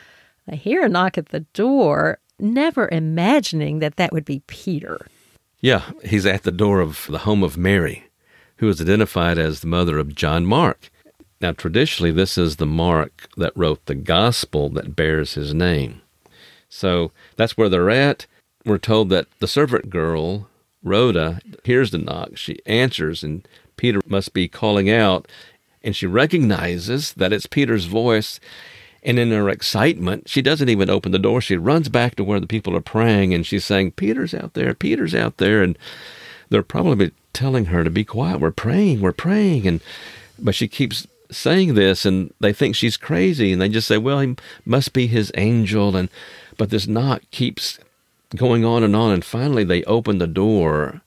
they 0.48 0.56
hear 0.56 0.84
a 0.84 0.90
knock 0.90 1.18
at 1.18 1.28
the 1.30 1.42
door, 1.42 2.20
never 2.40 2.90
imagining 2.92 3.80
that 3.80 3.98
that 3.98 4.12
would 4.12 4.26
be 4.26 4.42
Peter. 4.48 5.06
Yeah, 5.62 5.92
he's 6.06 6.26
at 6.26 6.44
the 6.44 6.52
door 6.52 6.80
of 6.80 7.08
the 7.10 7.20
home 7.20 7.44
of 7.44 7.58
Mary, 7.58 8.06
who 8.58 8.70
is 8.70 8.80
identified 8.80 9.38
as 9.38 9.60
the 9.60 9.68
mother 9.68 9.98
of 9.98 10.16
John 10.16 10.46
Mark. 10.46 10.90
Now, 11.42 11.52
traditionally, 11.52 12.12
this 12.12 12.38
is 12.38 12.56
the 12.56 12.66
Mark 12.66 13.28
that 13.38 13.56
wrote 13.56 13.86
the 13.86 13.96
gospel 13.96 14.70
that 14.70 14.96
bears 14.96 15.34
his 15.34 15.54
name. 15.54 16.02
So 16.70 17.12
that's 17.36 17.58
where 17.58 17.70
they're 17.70 17.90
at. 17.90 18.26
We're 18.66 18.78
told 18.78 19.10
that 19.10 19.28
the 19.40 19.48
servant 19.48 19.90
girl 19.90 20.48
Rhoda 20.84 21.42
hears 21.64 21.92
the 21.92 21.98
knock. 21.98 22.38
She 22.38 22.60
answers, 22.66 23.24
and 23.24 23.48
Peter 23.78 24.02
must 24.06 24.34
be 24.34 24.48
calling 24.48 24.90
out, 24.90 25.28
and 25.82 25.96
she 25.96 26.06
recognizes 26.06 27.14
that 27.14 27.34
it's 27.34 27.48
Peter's 27.48 27.86
voice. 27.86 28.40
And 29.04 29.18
in 29.18 29.32
her 29.32 29.50
excitement, 29.50 30.28
she 30.28 30.42
doesn't 30.42 30.70
even 30.70 30.90
open 30.90 31.12
the 31.12 31.20
door. 31.20 31.42
She 31.42 31.56
runs 31.56 31.90
back 31.90 32.16
to 32.16 32.24
where 32.24 32.40
the 32.40 32.48
people 32.48 32.76
are 32.76 32.82
praying 32.82 33.34
and 33.34 33.46
she's 33.46 33.66
saying, 33.66 33.92
Peter's 33.92 34.34
out 34.34 34.54
there, 34.54 34.74
Peter's 34.74 35.16
out 35.16 35.38
there. 35.38 35.64
And 35.64 35.78
they're 36.50 36.64
probably 36.64 37.12
telling 37.34 37.66
her 37.66 37.84
to 37.84 37.90
be 37.90 38.04
quiet. 38.04 38.40
We're 38.40 38.52
praying, 38.52 39.02
we're 39.02 39.12
praying. 39.14 39.68
And 39.68 39.82
but 40.38 40.56
she 40.56 40.68
keeps 40.68 41.08
saying 41.32 41.76
this 41.76 42.06
and 42.06 42.34
they 42.40 42.54
think 42.54 42.76
she's 42.76 42.98
crazy 42.98 43.52
and 43.52 43.62
they 43.62 43.70
just 43.70 43.88
say, 43.88 43.98
Well, 43.98 44.20
he 44.20 44.36
must 44.66 44.94
be 44.94 45.08
his 45.08 45.32
angel 45.36 45.96
and 45.96 46.10
but 46.58 46.70
this 46.70 46.88
knock 46.88 47.22
keeps 47.32 47.80
going 48.36 48.66
on 48.66 48.84
and 48.84 48.96
on 48.96 49.12
and 49.12 49.24
finally 49.24 49.64
they 49.64 49.84
open 49.84 50.18
the 50.18 50.28
door 50.28 51.02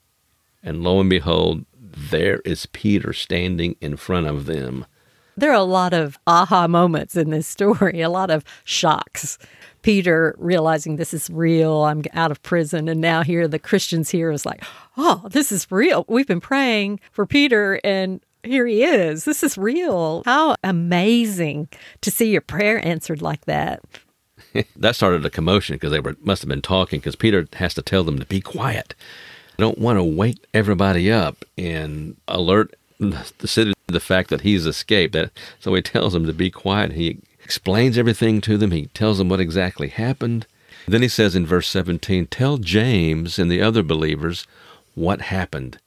and 0.63 0.83
lo 0.83 1.01
and 1.01 1.11
behold, 1.11 1.65
there 1.77 2.39
is 2.41 2.67
Peter 2.67 3.13
standing 3.13 3.77
in 3.81 3.97
front 3.97 4.27
of 4.27 4.47
them. 4.47 4.87
There 5.37 5.51
are 5.51 5.55
a 5.55 5.63
lot 5.63 5.93
of 5.93 6.19
aha 6.27 6.67
moments 6.69 7.17
in 7.17 7.31
this 7.31 7.47
story, 7.47 8.01
a 8.01 8.11
lot 8.11 8.31
of 8.31 8.45
shocks. 8.65 9.39
Peter 9.83 10.35
realizing 10.39 10.97
this 10.97 11.13
is 11.13 11.29
real, 11.31 11.85
I'm 11.85 12.05
out 12.15 12.31
of 12.31 12.43
prison, 12.43 12.89
and 12.89 13.01
now 13.01 13.23
here 13.23 13.49
the 13.49 13.59
Christians 13.59 14.11
here 14.11 14.31
is 14.31 14.47
like, 14.47 14.63
oh, 14.97 15.27
this 15.31 15.51
is 15.51 15.67
real. 15.71 16.05
We've 16.09 16.27
been 16.27 16.41
praying 16.41 17.01
for 17.11 17.27
Peter, 17.27 17.81
and 17.83 18.21
here 18.45 18.67
he 18.67 18.85
is. 18.85 19.25
This 19.25 19.43
is 19.43 19.59
real. 19.59 20.23
How 20.25 20.57
amazing 20.63 21.69
to 22.01 22.11
see 22.11 22.31
your 22.31 22.41
prayer 22.43 22.85
answered 22.87 23.23
like 23.23 23.45
that. 23.47 23.83
that 24.77 24.97
started 24.97 25.25
a 25.25 25.31
commotion 25.31 25.77
because 25.77 25.91
they 25.91 26.01
were 26.01 26.17
must 26.23 26.43
have 26.43 26.49
been 26.49 26.63
talking 26.63 27.01
because 27.01 27.17
Peter 27.17 27.47
has 27.55 27.75
to 27.75 27.83
tell 27.83 28.05
them 28.05 28.19
to 28.19 28.27
be 28.27 28.41
quiet. 28.41 28.95
I 29.59 29.63
don't 29.63 29.79
want 29.79 29.99
to 29.99 30.05
wake 30.05 30.45
everybody 30.55 31.11
up 31.11 31.45
and 31.59 32.17
alert 32.29 32.75
the 32.99 33.49
city 33.49 33.73
the 33.93 34.01
fact 34.01 34.31
that 34.31 34.41
he's 34.41 34.67
escaped. 34.67 35.13
That 35.13 35.31
so 35.61 35.73
he 35.75 35.83
tells 35.83 36.13
them 36.13 36.27
to 36.27 36.33
be 36.33 36.51
quiet. 36.51 36.93
He 36.93 37.21
explains 37.45 37.97
everything 37.97 38.41
to 38.43 38.57
them. 38.59 38.71
He 38.71 38.87
tells 38.87 39.19
them 39.19 39.29
what 39.29 39.41
exactly 39.41 39.89
happened. 39.89 40.47
Then 40.87 41.03
he 41.03 41.09
says 41.09 41.37
in 41.37 41.47
verse 41.47 41.69
17, 41.69 42.27
"Tell 42.27 42.59
James 42.59 43.39
and 43.39 43.51
the 43.51 43.63
other 43.63 43.83
believers 43.83 44.47
what 44.95 45.21
happened." 45.23 45.79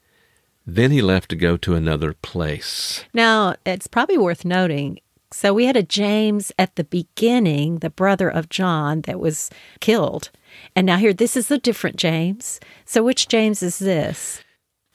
Then 0.66 0.92
he 0.92 1.02
left 1.02 1.30
to 1.30 1.36
go 1.36 1.58
to 1.58 1.76
another 1.76 2.14
place. 2.14 3.04
Now, 3.14 3.56
it's 3.66 3.88
probably 3.88 4.18
worth 4.18 4.46
noting. 4.46 5.00
So 5.32 5.54
we 5.54 5.66
had 5.66 5.76
a 5.76 5.84
James 5.84 6.52
at 6.58 6.76
the 6.76 6.86
beginning, 6.86 7.80
the 7.80 7.90
brother 7.90 8.30
of 8.30 8.48
John, 8.48 9.02
that 9.02 9.20
was 9.20 9.50
killed. 9.82 10.30
And 10.76 10.88
now 10.88 10.96
here, 10.98 11.14
this 11.14 11.36
is 11.36 11.52
a 11.52 11.58
different 11.58 11.98
James. 11.98 12.60
So 12.86 13.04
which 13.04 13.28
James 13.28 13.62
is 13.62 13.80
this? 13.80 14.42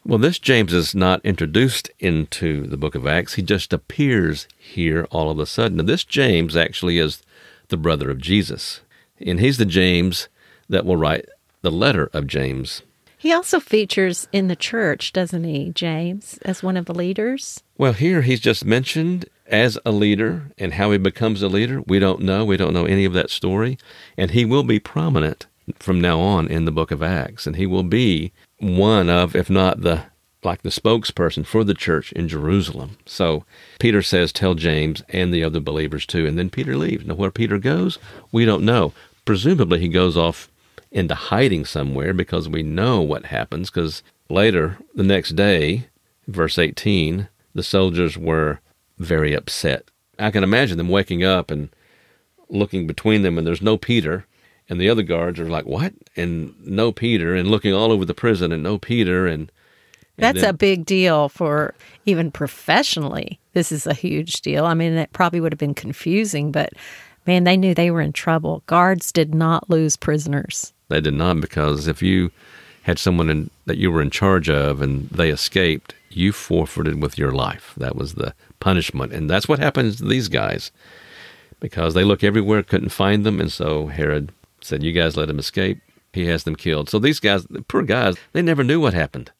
Well, 0.04 0.18
this 0.18 0.38
James 0.38 0.72
is 0.72 0.94
not 0.94 1.24
introduced 1.24 1.90
into 1.98 2.66
the 2.66 2.78
book 2.78 2.94
of 2.94 3.06
Acts. 3.06 3.34
He 3.34 3.42
just 3.42 3.72
appears 3.72 4.48
here 4.56 5.06
all 5.10 5.30
of 5.30 5.38
a 5.38 5.44
sudden. 5.44 5.76
Now, 5.76 5.84
this 5.84 6.04
James 6.04 6.56
actually 6.56 6.98
is 6.98 7.22
the 7.68 7.76
brother 7.76 8.10
of 8.10 8.18
Jesus. 8.18 8.80
And 9.24 9.38
he's 9.40 9.58
the 9.58 9.66
James 9.66 10.28
that 10.70 10.86
will 10.86 10.96
write 10.96 11.26
the 11.60 11.70
letter 11.70 12.08
of 12.14 12.26
James. 12.26 12.82
He 13.18 13.30
also 13.30 13.60
features 13.60 14.26
in 14.32 14.48
the 14.48 14.56
church, 14.56 15.12
doesn't 15.12 15.44
he, 15.44 15.70
James, 15.74 16.38
as 16.46 16.62
one 16.62 16.78
of 16.78 16.86
the 16.86 16.94
leaders? 16.94 17.62
Well, 17.76 17.92
here 17.92 18.22
he's 18.22 18.40
just 18.40 18.64
mentioned 18.64 19.26
as 19.46 19.78
a 19.84 19.92
leader 19.92 20.50
and 20.56 20.72
how 20.72 20.92
he 20.92 20.98
becomes 20.98 21.42
a 21.42 21.48
leader. 21.48 21.82
We 21.82 21.98
don't 21.98 22.22
know. 22.22 22.46
We 22.46 22.56
don't 22.56 22.72
know 22.72 22.86
any 22.86 23.04
of 23.04 23.12
that 23.12 23.28
story. 23.28 23.76
And 24.16 24.30
he 24.30 24.46
will 24.46 24.62
be 24.62 24.80
prominent 24.80 25.46
from 25.78 26.00
now 26.00 26.20
on 26.20 26.48
in 26.48 26.64
the 26.64 26.72
book 26.72 26.90
of 26.90 27.02
Acts. 27.02 27.46
And 27.46 27.56
he 27.56 27.66
will 27.66 27.82
be 27.82 28.32
one 28.60 29.08
of, 29.08 29.34
if 29.34 29.50
not 29.50 29.80
the 29.80 30.04
like 30.42 30.62
the 30.62 30.70
spokesperson 30.70 31.44
for 31.44 31.64
the 31.64 31.74
church 31.74 32.12
in 32.12 32.28
Jerusalem. 32.28 32.96
So 33.04 33.44
Peter 33.78 34.02
says, 34.02 34.32
Tell 34.32 34.54
James 34.54 35.02
and 35.10 35.34
the 35.34 35.44
other 35.44 35.60
believers 35.60 36.06
too. 36.06 36.26
And 36.26 36.38
then 36.38 36.48
Peter 36.48 36.76
leaves. 36.76 37.04
Now, 37.04 37.14
where 37.14 37.30
Peter 37.30 37.58
goes, 37.58 37.98
we 38.32 38.44
don't 38.44 38.64
know. 38.64 38.92
Presumably, 39.24 39.80
he 39.80 39.88
goes 39.88 40.16
off 40.16 40.50
into 40.90 41.14
hiding 41.14 41.64
somewhere 41.64 42.14
because 42.14 42.48
we 42.48 42.62
know 42.62 43.00
what 43.02 43.26
happens. 43.26 43.70
Because 43.70 44.02
later, 44.28 44.78
the 44.94 45.02
next 45.02 45.36
day, 45.36 45.88
verse 46.26 46.58
18, 46.58 47.28
the 47.54 47.62
soldiers 47.62 48.16
were 48.16 48.60
very 48.98 49.34
upset. 49.34 49.90
I 50.18 50.30
can 50.30 50.44
imagine 50.44 50.78
them 50.78 50.88
waking 50.88 51.24
up 51.24 51.50
and 51.50 51.70
looking 52.48 52.86
between 52.86 53.22
them, 53.22 53.38
and 53.38 53.46
there's 53.46 53.62
no 53.62 53.76
Peter. 53.76 54.26
And 54.70 54.80
the 54.80 54.88
other 54.88 55.02
guards 55.02 55.40
are 55.40 55.50
like, 55.50 55.66
What? 55.66 55.92
And 56.16 56.54
no 56.64 56.92
Peter, 56.92 57.34
and 57.34 57.50
looking 57.50 57.74
all 57.74 57.90
over 57.90 58.04
the 58.04 58.14
prison, 58.14 58.52
and 58.52 58.62
no 58.62 58.78
Peter. 58.78 59.26
And, 59.26 59.50
and 60.16 60.24
that's 60.24 60.40
then, 60.40 60.50
a 60.50 60.54
big 60.54 60.86
deal 60.86 61.28
for 61.28 61.74
even 62.06 62.30
professionally. 62.30 63.40
This 63.52 63.72
is 63.72 63.86
a 63.86 63.94
huge 63.94 64.40
deal. 64.40 64.64
I 64.64 64.74
mean, 64.74 64.92
it 64.92 65.12
probably 65.12 65.40
would 65.40 65.52
have 65.52 65.58
been 65.58 65.74
confusing, 65.74 66.52
but 66.52 66.72
man, 67.26 67.44
they 67.44 67.56
knew 67.56 67.74
they 67.74 67.90
were 67.90 68.00
in 68.00 68.12
trouble. 68.12 68.62
Guards 68.66 69.10
did 69.10 69.34
not 69.34 69.68
lose 69.68 69.96
prisoners. 69.96 70.72
They 70.88 71.00
did 71.00 71.14
not, 71.14 71.40
because 71.40 71.88
if 71.88 72.00
you 72.00 72.30
had 72.82 72.98
someone 72.98 73.28
in, 73.28 73.50
that 73.66 73.76
you 73.76 73.90
were 73.90 74.02
in 74.02 74.10
charge 74.10 74.48
of 74.48 74.80
and 74.80 75.08
they 75.10 75.30
escaped, 75.30 75.94
you 76.10 76.32
forfeited 76.32 77.02
with 77.02 77.18
your 77.18 77.32
life. 77.32 77.74
That 77.76 77.96
was 77.96 78.14
the 78.14 78.34
punishment. 78.60 79.12
And 79.12 79.28
that's 79.28 79.48
what 79.48 79.58
happens 79.58 79.96
to 79.96 80.04
these 80.04 80.28
guys 80.28 80.70
because 81.60 81.94
they 81.94 82.04
look 82.04 82.24
everywhere, 82.24 82.62
couldn't 82.62 82.88
find 82.88 83.24
them. 83.24 83.40
And 83.40 83.52
so 83.52 83.88
Herod 83.88 84.32
said, 84.62 84.82
You 84.82 84.92
guys 84.92 85.16
let 85.16 85.30
him 85.30 85.38
escape. 85.38 85.80
He 86.12 86.26
has 86.26 86.44
them 86.44 86.56
killed. 86.56 86.88
So 86.90 86.98
these 86.98 87.20
guys, 87.20 87.44
the 87.44 87.62
poor 87.62 87.82
guys, 87.82 88.16
they 88.32 88.42
never 88.42 88.64
knew 88.64 88.80
what 88.80 88.94
happened. 88.94 89.30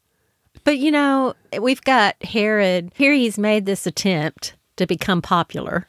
But 0.65 0.79
you 0.79 0.91
know, 0.91 1.35
we've 1.61 1.83
got 1.83 2.23
Herod. 2.23 2.93
Here 2.95 3.12
he's 3.12 3.39
made 3.39 3.67
this 3.67 3.87
attempt 3.87 4.55
to 4.77 4.87
become 4.87 5.23
popular. 5.23 5.89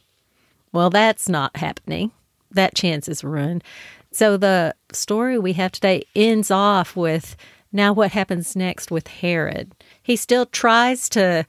Well, 0.72 0.90
that's 0.90 1.28
not 1.30 1.58
happening. 1.58 2.12
That 2.50 2.76
chance 2.76 3.08
is 3.08 3.24
ruined. 3.24 3.64
So 4.12 4.38
the 4.38 4.76
story 4.92 5.38
we 5.38 5.54
have 5.54 5.72
today 5.72 6.04
ends 6.16 6.52
off 6.52 6.96
with 6.96 7.36
now 7.72 7.94
what 7.94 8.12
happens 8.12 8.56
next 8.56 8.92
with 8.92 9.08
Herod. 9.08 9.72
He 10.04 10.16
still 10.16 10.46
tries 10.46 11.08
to 11.10 11.46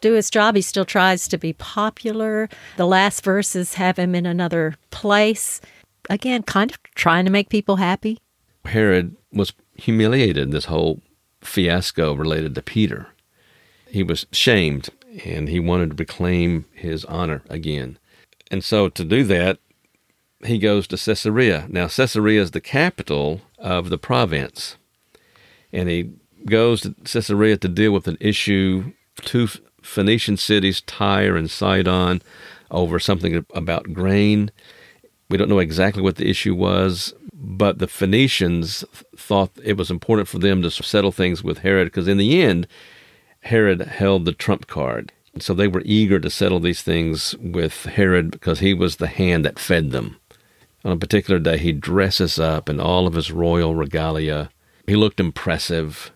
do 0.00 0.12
his 0.12 0.30
job. 0.30 0.54
He 0.54 0.62
still 0.62 0.84
tries 0.84 1.28
to 1.28 1.38
be 1.38 1.52
popular. 1.52 2.48
The 2.76 2.86
last 2.86 3.22
verses 3.22 3.74
have 3.74 3.98
him 3.98 4.14
in 4.14 4.26
another 4.26 4.76
place. 4.90 5.60
Again, 6.08 6.42
kind 6.42 6.70
of 6.70 6.82
trying 6.94 7.24
to 7.24 7.30
make 7.30 7.48
people 7.48 7.76
happy. 7.76 8.18
Herod 8.64 9.16
was 9.32 9.52
humiliated 9.74 10.50
this 10.50 10.66
whole 10.66 11.00
fiasco 11.40 12.12
related 12.14 12.54
to 12.54 12.62
Peter. 12.62 13.08
He 13.88 14.02
was 14.02 14.26
shamed 14.32 14.90
and 15.24 15.48
he 15.48 15.60
wanted 15.60 15.90
to 15.90 15.96
reclaim 15.96 16.66
his 16.72 17.04
honor 17.06 17.42
again. 17.48 17.98
And 18.50 18.62
so 18.64 18.88
to 18.88 19.04
do 19.04 19.24
that, 19.24 19.58
he 20.44 20.58
goes 20.58 20.86
to 20.88 20.96
Caesarea. 20.96 21.66
Now, 21.68 21.88
Caesarea 21.88 22.40
is 22.40 22.52
the 22.52 22.60
capital 22.60 23.40
of 23.58 23.90
the 23.90 23.98
province. 23.98 24.76
And 25.72 25.88
he 25.88 26.12
goes 26.46 26.82
to 26.82 26.94
Caesarea 27.04 27.56
to 27.58 27.68
deal 27.68 27.92
with 27.92 28.06
an 28.06 28.18
issue, 28.20 28.92
two 29.16 29.48
Phoenician 29.82 30.36
cities, 30.36 30.80
Tyre 30.82 31.36
and 31.36 31.50
Sidon, 31.50 32.22
over 32.70 32.98
something 32.98 33.44
about 33.54 33.92
grain. 33.92 34.50
We 35.30 35.36
don't 35.36 35.48
know 35.48 35.58
exactly 35.58 36.02
what 36.02 36.16
the 36.16 36.28
issue 36.28 36.54
was, 36.54 37.12
but 37.34 37.78
the 37.78 37.88
Phoenicians 37.88 38.84
thought 39.16 39.50
it 39.62 39.76
was 39.76 39.90
important 39.90 40.28
for 40.28 40.38
them 40.38 40.62
to 40.62 40.70
settle 40.70 41.12
things 41.12 41.44
with 41.44 41.58
Herod 41.58 41.88
because, 41.88 42.08
in 42.08 42.16
the 42.16 42.42
end, 42.42 42.66
Herod 43.40 43.80
held 43.82 44.24
the 44.24 44.32
trump 44.32 44.66
card. 44.66 45.12
So 45.38 45.54
they 45.54 45.68
were 45.68 45.82
eager 45.84 46.18
to 46.18 46.30
settle 46.30 46.60
these 46.60 46.82
things 46.82 47.36
with 47.38 47.84
Herod 47.84 48.30
because 48.30 48.60
he 48.60 48.74
was 48.74 48.96
the 48.96 49.06
hand 49.06 49.44
that 49.44 49.58
fed 49.58 49.90
them. 49.90 50.16
On 50.84 50.92
a 50.92 50.96
particular 50.96 51.38
day, 51.38 51.58
he 51.58 51.72
dresses 51.72 52.38
up 52.38 52.68
in 52.68 52.80
all 52.80 53.06
of 53.06 53.14
his 53.14 53.30
royal 53.30 53.74
regalia. 53.74 54.50
He 54.86 54.96
looked 54.96 55.20
impressive, 55.20 56.10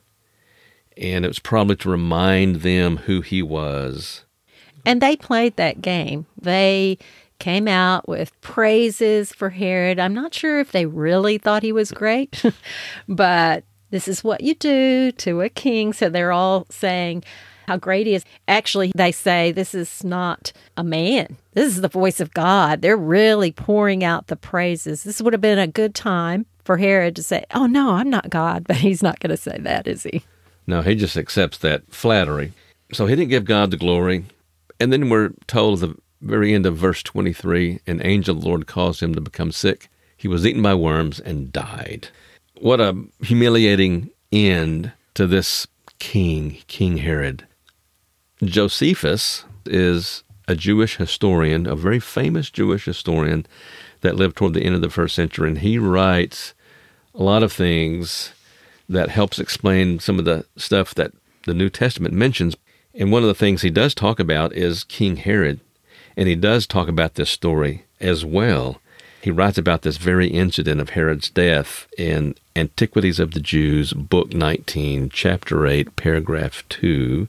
and 0.96 1.24
it 1.24 1.28
was 1.28 1.38
probably 1.38 1.76
to 1.76 1.90
remind 1.90 2.56
them 2.56 2.98
who 2.98 3.20
he 3.20 3.42
was. 3.42 4.24
And 4.84 5.00
they 5.00 5.16
played 5.16 5.56
that 5.56 5.82
game. 5.82 6.26
They 6.40 6.98
came 7.42 7.66
out 7.66 8.08
with 8.08 8.40
praises 8.40 9.32
for 9.32 9.50
Herod. 9.50 9.98
I'm 9.98 10.14
not 10.14 10.32
sure 10.32 10.60
if 10.60 10.70
they 10.70 10.86
really 10.86 11.38
thought 11.38 11.64
he 11.64 11.72
was 11.72 11.90
great, 11.90 12.40
but 13.08 13.64
this 13.90 14.06
is 14.06 14.22
what 14.22 14.42
you 14.42 14.54
do 14.54 15.10
to 15.10 15.40
a 15.40 15.48
king. 15.48 15.92
So 15.92 16.08
they're 16.08 16.30
all 16.30 16.66
saying 16.70 17.24
how 17.66 17.78
great 17.78 18.06
he 18.06 18.14
is. 18.14 18.24
Actually, 18.46 18.92
they 18.94 19.10
say 19.10 19.50
this 19.50 19.74
is 19.74 20.04
not 20.04 20.52
a 20.76 20.84
man. 20.84 21.36
This 21.54 21.66
is 21.66 21.80
the 21.80 21.88
voice 21.88 22.20
of 22.20 22.32
God. 22.32 22.80
They're 22.80 22.96
really 22.96 23.50
pouring 23.50 24.04
out 24.04 24.28
the 24.28 24.36
praises. 24.36 25.02
This 25.02 25.20
would 25.20 25.32
have 25.32 25.40
been 25.40 25.58
a 25.58 25.66
good 25.66 25.96
time 25.96 26.46
for 26.64 26.76
Herod 26.76 27.16
to 27.16 27.24
say, 27.24 27.44
Oh, 27.52 27.66
no, 27.66 27.94
I'm 27.94 28.08
not 28.08 28.30
God. 28.30 28.64
But 28.68 28.76
he's 28.76 29.02
not 29.02 29.18
going 29.18 29.30
to 29.30 29.36
say 29.36 29.58
that, 29.58 29.88
is 29.88 30.04
he? 30.04 30.22
No, 30.68 30.82
he 30.82 30.94
just 30.94 31.16
accepts 31.16 31.58
that 31.58 31.92
flattery. 31.92 32.52
So 32.92 33.06
he 33.06 33.16
didn't 33.16 33.30
give 33.30 33.44
God 33.44 33.72
the 33.72 33.76
glory. 33.76 34.26
And 34.78 34.92
then 34.92 35.08
we're 35.08 35.32
told 35.48 35.80
the 35.80 35.96
very 36.22 36.54
end 36.54 36.66
of 36.66 36.76
verse 36.76 37.02
23 37.02 37.80
an 37.86 38.00
angel 38.04 38.36
of 38.36 38.42
the 38.42 38.48
Lord 38.48 38.66
caused 38.66 39.02
him 39.02 39.14
to 39.14 39.20
become 39.20 39.52
sick. 39.52 39.88
He 40.16 40.28
was 40.28 40.46
eaten 40.46 40.62
by 40.62 40.74
worms 40.74 41.20
and 41.20 41.52
died. 41.52 42.08
What 42.60 42.80
a 42.80 43.04
humiliating 43.22 44.10
end 44.30 44.92
to 45.14 45.26
this 45.26 45.66
king, 45.98 46.58
King 46.68 46.98
Herod. 46.98 47.46
Josephus 48.42 49.44
is 49.66 50.22
a 50.48 50.54
Jewish 50.54 50.96
historian, 50.96 51.66
a 51.66 51.76
very 51.76 52.00
famous 52.00 52.50
Jewish 52.50 52.84
historian 52.84 53.46
that 54.00 54.16
lived 54.16 54.36
toward 54.36 54.54
the 54.54 54.64
end 54.64 54.74
of 54.74 54.80
the 54.80 54.90
first 54.90 55.14
century, 55.14 55.48
and 55.48 55.58
he 55.58 55.78
writes 55.78 56.54
a 57.14 57.22
lot 57.22 57.42
of 57.42 57.52
things 57.52 58.32
that 58.88 59.10
helps 59.10 59.38
explain 59.38 59.98
some 59.98 60.18
of 60.18 60.24
the 60.24 60.44
stuff 60.56 60.94
that 60.94 61.12
the 61.46 61.54
New 61.54 61.68
Testament 61.68 62.14
mentions. 62.14 62.56
And 62.94 63.10
one 63.10 63.22
of 63.22 63.28
the 63.28 63.34
things 63.34 63.62
he 63.62 63.70
does 63.70 63.94
talk 63.94 64.18
about 64.20 64.52
is 64.52 64.84
King 64.84 65.16
Herod, 65.16 65.60
and 66.16 66.28
he 66.28 66.36
does 66.36 66.66
talk 66.66 66.88
about 66.88 67.14
this 67.14 67.30
story 67.30 67.84
as 68.00 68.24
well. 68.24 68.80
He 69.22 69.30
writes 69.30 69.56
about 69.56 69.82
this 69.82 69.98
very 69.98 70.28
incident 70.28 70.80
of 70.80 70.90
Herod's 70.90 71.30
death 71.30 71.86
in 71.96 72.34
Antiquities 72.56 73.20
of 73.20 73.32
the 73.32 73.40
Jews, 73.40 73.92
Book 73.92 74.34
19, 74.34 75.10
Chapter 75.10 75.66
8, 75.66 75.94
Paragraph 75.94 76.64
2. 76.68 77.28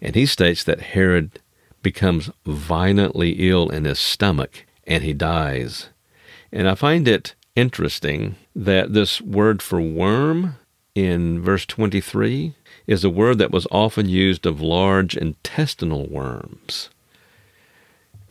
And 0.00 0.14
he 0.14 0.24
states 0.24 0.64
that 0.64 0.80
Herod 0.80 1.40
becomes 1.82 2.30
violently 2.46 3.50
ill 3.50 3.68
in 3.68 3.84
his 3.84 3.98
stomach 3.98 4.64
and 4.86 5.04
he 5.04 5.12
dies. 5.12 5.90
And 6.50 6.68
I 6.68 6.74
find 6.74 7.06
it 7.06 7.34
interesting 7.54 8.36
that 8.56 8.94
this 8.94 9.20
word 9.20 9.60
for 9.60 9.80
worm 9.80 10.56
in 10.94 11.42
verse 11.42 11.66
23 11.66 12.54
is 12.86 13.04
a 13.04 13.10
word 13.10 13.38
that 13.38 13.50
was 13.50 13.66
often 13.70 14.08
used 14.08 14.46
of 14.46 14.60
large 14.60 15.16
intestinal 15.16 16.06
worms. 16.06 16.88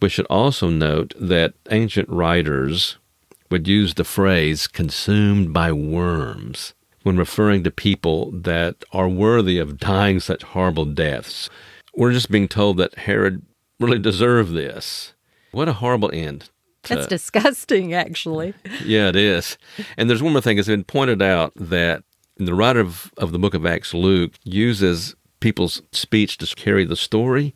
We 0.03 0.09
should 0.09 0.27
also 0.29 0.67
note 0.67 1.13
that 1.17 1.53
ancient 1.71 2.09
writers 2.09 2.97
would 3.49 3.69
use 3.69 3.93
the 3.93 4.03
phrase 4.03 4.67
consumed 4.67 5.53
by 5.53 5.71
worms 5.71 6.73
when 7.03 7.15
referring 7.15 7.63
to 7.63 7.71
people 7.71 8.29
that 8.31 8.83
are 8.91 9.07
worthy 9.07 9.59
of 9.59 9.77
dying 9.77 10.19
such 10.19 10.43
horrible 10.43 10.83
deaths. 10.83 11.49
We're 11.95 12.11
just 12.11 12.29
being 12.29 12.49
told 12.49 12.75
that 12.79 12.95
Herod 12.95 13.43
really 13.79 13.97
deserved 13.97 14.53
this. 14.53 15.13
What 15.53 15.69
a 15.69 15.73
horrible 15.73 16.11
end. 16.11 16.49
To, 16.83 16.95
That's 16.95 17.07
disgusting, 17.07 17.93
actually. 17.93 18.55
Yeah, 18.83 19.07
it 19.07 19.15
is. 19.15 19.57
And 19.95 20.09
there's 20.09 20.21
one 20.21 20.33
more 20.33 20.41
thing. 20.41 20.57
It's 20.57 20.67
been 20.67 20.83
pointed 20.83 21.21
out 21.21 21.53
that 21.55 22.03
the 22.35 22.53
writer 22.53 22.81
of, 22.81 23.13
of 23.15 23.31
the 23.31 23.39
book 23.39 23.53
of 23.53 23.65
Acts, 23.65 23.93
Luke, 23.93 24.33
uses 24.43 25.15
people's 25.39 25.81
speech 25.93 26.39
to 26.39 26.55
carry 26.57 26.83
the 26.83 26.97
story. 26.97 27.53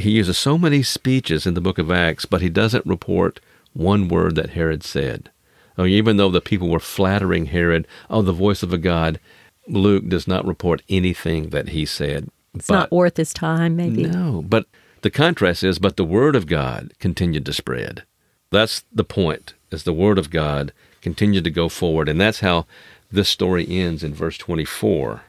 He 0.00 0.12
uses 0.12 0.38
so 0.38 0.56
many 0.56 0.82
speeches 0.82 1.46
in 1.46 1.54
the 1.54 1.60
book 1.60 1.78
of 1.78 1.90
Acts, 1.90 2.24
but 2.24 2.40
he 2.40 2.48
doesn't 2.48 2.86
report 2.86 3.40
one 3.72 4.08
word 4.08 4.34
that 4.36 4.50
Herod 4.50 4.82
said. 4.82 5.30
Oh, 5.78 5.84
even 5.84 6.16
though 6.16 6.30
the 6.30 6.40
people 6.40 6.68
were 6.68 6.80
flattering 6.80 7.46
Herod, 7.46 7.86
oh, 8.08 8.22
the 8.22 8.32
voice 8.32 8.62
of 8.62 8.72
a 8.72 8.78
God, 8.78 9.20
Luke 9.68 10.08
does 10.08 10.26
not 10.26 10.46
report 10.46 10.82
anything 10.88 11.50
that 11.50 11.68
he 11.68 11.86
said. 11.86 12.28
It's 12.54 12.66
but, 12.66 12.74
not 12.74 12.92
worth 12.92 13.16
his 13.16 13.32
time, 13.32 13.76
maybe. 13.76 14.04
No, 14.04 14.42
but 14.46 14.66
the 15.02 15.10
contrast 15.10 15.62
is, 15.62 15.78
but 15.78 15.96
the 15.96 16.04
word 16.04 16.34
of 16.34 16.46
God 16.46 16.92
continued 16.98 17.46
to 17.46 17.52
spread. 17.52 18.02
That's 18.50 18.84
the 18.92 19.04
point, 19.04 19.54
is 19.70 19.84
the 19.84 19.92
word 19.92 20.18
of 20.18 20.30
God 20.30 20.72
continued 21.00 21.44
to 21.44 21.50
go 21.50 21.68
forward. 21.68 22.08
And 22.08 22.20
that's 22.20 22.40
how 22.40 22.66
this 23.10 23.28
story 23.28 23.66
ends 23.68 24.02
in 24.02 24.12
verse 24.12 24.36
24. 24.38 25.22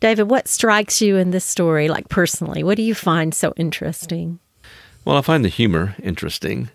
David, 0.00 0.24
what 0.24 0.48
strikes 0.48 1.00
you 1.00 1.16
in 1.16 1.30
this 1.30 1.44
story, 1.44 1.88
like 1.88 2.08
personally? 2.08 2.62
What 2.62 2.76
do 2.76 2.82
you 2.82 2.94
find 2.94 3.34
so 3.34 3.52
interesting? 3.56 4.38
Well, 5.04 5.16
I 5.16 5.22
find 5.22 5.44
the 5.44 5.48
humor 5.48 5.94
interesting 6.02 6.70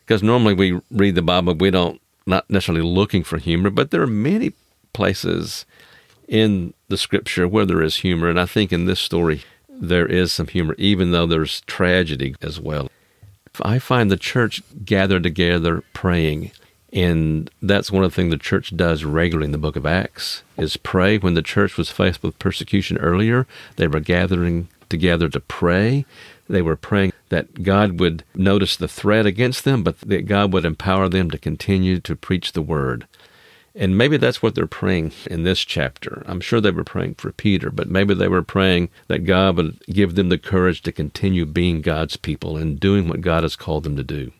because 0.00 0.22
normally 0.22 0.54
we 0.54 0.80
read 0.90 1.14
the 1.14 1.22
Bible, 1.22 1.54
we 1.54 1.70
don't, 1.70 2.00
not 2.26 2.48
necessarily 2.48 2.84
looking 2.84 3.24
for 3.24 3.38
humor, 3.38 3.70
but 3.70 3.90
there 3.90 4.02
are 4.02 4.06
many 4.06 4.52
places 4.92 5.64
in 6.28 6.74
the 6.88 6.98
scripture 6.98 7.48
where 7.48 7.66
there 7.66 7.82
is 7.82 7.96
humor. 7.96 8.28
And 8.28 8.38
I 8.38 8.46
think 8.46 8.72
in 8.72 8.84
this 8.84 9.00
story, 9.00 9.42
there 9.68 10.06
is 10.06 10.32
some 10.32 10.46
humor, 10.46 10.74
even 10.78 11.10
though 11.10 11.26
there's 11.26 11.62
tragedy 11.62 12.34
as 12.42 12.60
well. 12.60 12.88
I 13.60 13.78
find 13.78 14.10
the 14.10 14.16
church 14.16 14.62
gathered 14.84 15.24
together 15.24 15.82
praying. 15.92 16.52
And 16.92 17.50
that's 17.62 17.90
one 17.90 18.04
of 18.04 18.10
the 18.10 18.14
things 18.14 18.30
the 18.30 18.38
church 18.38 18.76
does 18.76 19.02
regularly 19.04 19.46
in 19.46 19.52
the 19.52 19.58
book 19.58 19.76
of 19.76 19.86
Acts 19.86 20.42
is 20.58 20.76
pray. 20.76 21.16
When 21.16 21.34
the 21.34 21.42
church 21.42 21.78
was 21.78 21.90
faced 21.90 22.22
with 22.22 22.38
persecution 22.38 22.98
earlier, 22.98 23.46
they 23.76 23.88
were 23.88 24.00
gathering 24.00 24.68
together 24.90 25.30
to 25.30 25.40
pray. 25.40 26.04
They 26.50 26.60
were 26.60 26.76
praying 26.76 27.14
that 27.30 27.62
God 27.62 27.98
would 27.98 28.24
notice 28.34 28.76
the 28.76 28.88
threat 28.88 29.24
against 29.24 29.64
them, 29.64 29.82
but 29.82 29.98
that 30.00 30.26
God 30.26 30.52
would 30.52 30.66
empower 30.66 31.08
them 31.08 31.30
to 31.30 31.38
continue 31.38 31.98
to 32.00 32.14
preach 32.14 32.52
the 32.52 32.60
word. 32.60 33.06
And 33.74 33.96
maybe 33.96 34.18
that's 34.18 34.42
what 34.42 34.54
they're 34.54 34.66
praying 34.66 35.12
in 35.30 35.44
this 35.44 35.60
chapter. 35.60 36.22
I'm 36.26 36.40
sure 36.40 36.60
they 36.60 36.70
were 36.70 36.84
praying 36.84 37.14
for 37.14 37.32
Peter, 37.32 37.70
but 37.70 37.88
maybe 37.88 38.12
they 38.12 38.28
were 38.28 38.42
praying 38.42 38.90
that 39.08 39.24
God 39.24 39.56
would 39.56 39.80
give 39.86 40.14
them 40.14 40.28
the 40.28 40.36
courage 40.36 40.82
to 40.82 40.92
continue 40.92 41.46
being 41.46 41.80
God's 41.80 42.18
people 42.18 42.58
and 42.58 42.78
doing 42.78 43.08
what 43.08 43.22
God 43.22 43.44
has 43.44 43.56
called 43.56 43.84
them 43.84 43.96
to 43.96 44.04
do. 44.04 44.32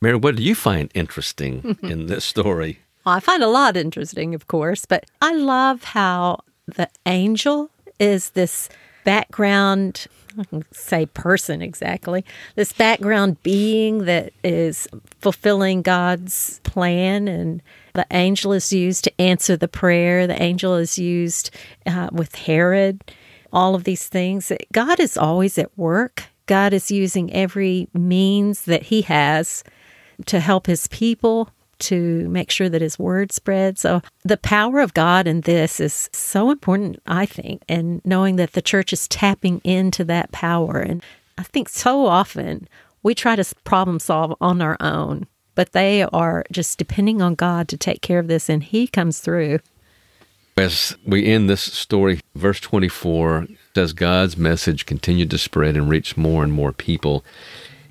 Mary, 0.00 0.16
what 0.16 0.36
do 0.36 0.42
you 0.42 0.54
find 0.54 0.90
interesting 0.94 1.78
in 1.82 2.06
this 2.06 2.24
story? 2.24 2.80
Well, 3.04 3.14
I 3.14 3.20
find 3.20 3.42
a 3.42 3.48
lot 3.48 3.76
interesting, 3.76 4.34
of 4.34 4.46
course, 4.46 4.84
but 4.84 5.06
I 5.20 5.32
love 5.34 5.84
how 5.84 6.40
the 6.66 6.88
angel 7.06 7.70
is 7.98 8.30
this 8.30 8.68
background 9.04 10.06
I 10.38 10.44
can 10.44 10.64
say 10.70 11.06
person 11.06 11.62
exactly 11.62 12.24
this 12.54 12.72
background 12.74 13.42
being 13.42 14.04
that 14.04 14.32
is 14.44 14.86
fulfilling 15.20 15.80
god's 15.80 16.60
plan 16.62 17.26
and 17.26 17.62
the 17.94 18.06
angel 18.12 18.52
is 18.52 18.72
used 18.72 19.02
to 19.04 19.20
answer 19.20 19.56
the 19.56 19.66
prayer. 19.66 20.28
The 20.28 20.40
angel 20.40 20.76
is 20.76 20.98
used 20.98 21.50
uh, 21.84 22.10
with 22.12 22.34
herod 22.36 23.02
all 23.52 23.74
of 23.74 23.84
these 23.84 24.06
things. 24.06 24.52
God 24.72 25.00
is 25.00 25.16
always 25.16 25.58
at 25.58 25.76
work. 25.76 26.24
God 26.46 26.72
is 26.72 26.90
using 26.92 27.32
every 27.32 27.88
means 27.92 28.66
that 28.66 28.84
he 28.84 29.02
has 29.02 29.64
to 30.26 30.40
help 30.40 30.66
his 30.66 30.86
people 30.88 31.50
to 31.78 32.28
make 32.28 32.50
sure 32.50 32.68
that 32.68 32.82
his 32.82 32.98
word 32.98 33.32
spreads. 33.32 33.80
So 33.80 34.02
the 34.24 34.36
power 34.36 34.80
of 34.80 34.94
God 34.94 35.26
in 35.26 35.42
this 35.42 35.80
is 35.80 36.10
so 36.12 36.50
important, 36.50 37.00
I 37.06 37.26
think, 37.26 37.62
and 37.68 38.00
knowing 38.04 38.36
that 38.36 38.52
the 38.52 38.62
church 38.62 38.92
is 38.92 39.08
tapping 39.08 39.60
into 39.64 40.04
that 40.04 40.32
power. 40.32 40.78
And 40.78 41.02
I 41.36 41.44
think 41.44 41.68
so 41.68 42.06
often 42.06 42.68
we 43.02 43.14
try 43.14 43.36
to 43.36 43.54
problem 43.64 44.00
solve 44.00 44.34
on 44.40 44.60
our 44.60 44.76
own, 44.80 45.26
but 45.54 45.72
they 45.72 46.02
are 46.02 46.44
just 46.50 46.78
depending 46.78 47.22
on 47.22 47.34
God 47.34 47.68
to 47.68 47.76
take 47.76 48.02
care 48.02 48.18
of 48.18 48.28
this, 48.28 48.48
and 48.48 48.62
He 48.62 48.86
comes 48.86 49.20
through. 49.20 49.60
As 50.56 50.96
we 51.06 51.26
end 51.26 51.48
this 51.48 51.62
story, 51.62 52.20
verse 52.34 52.58
24 52.58 53.46
says 53.76 53.92
God's 53.92 54.36
message 54.36 54.86
continued 54.86 55.30
to 55.30 55.38
spread 55.38 55.76
and 55.76 55.88
reach 55.88 56.16
more 56.16 56.42
and 56.42 56.52
more 56.52 56.72
people. 56.72 57.24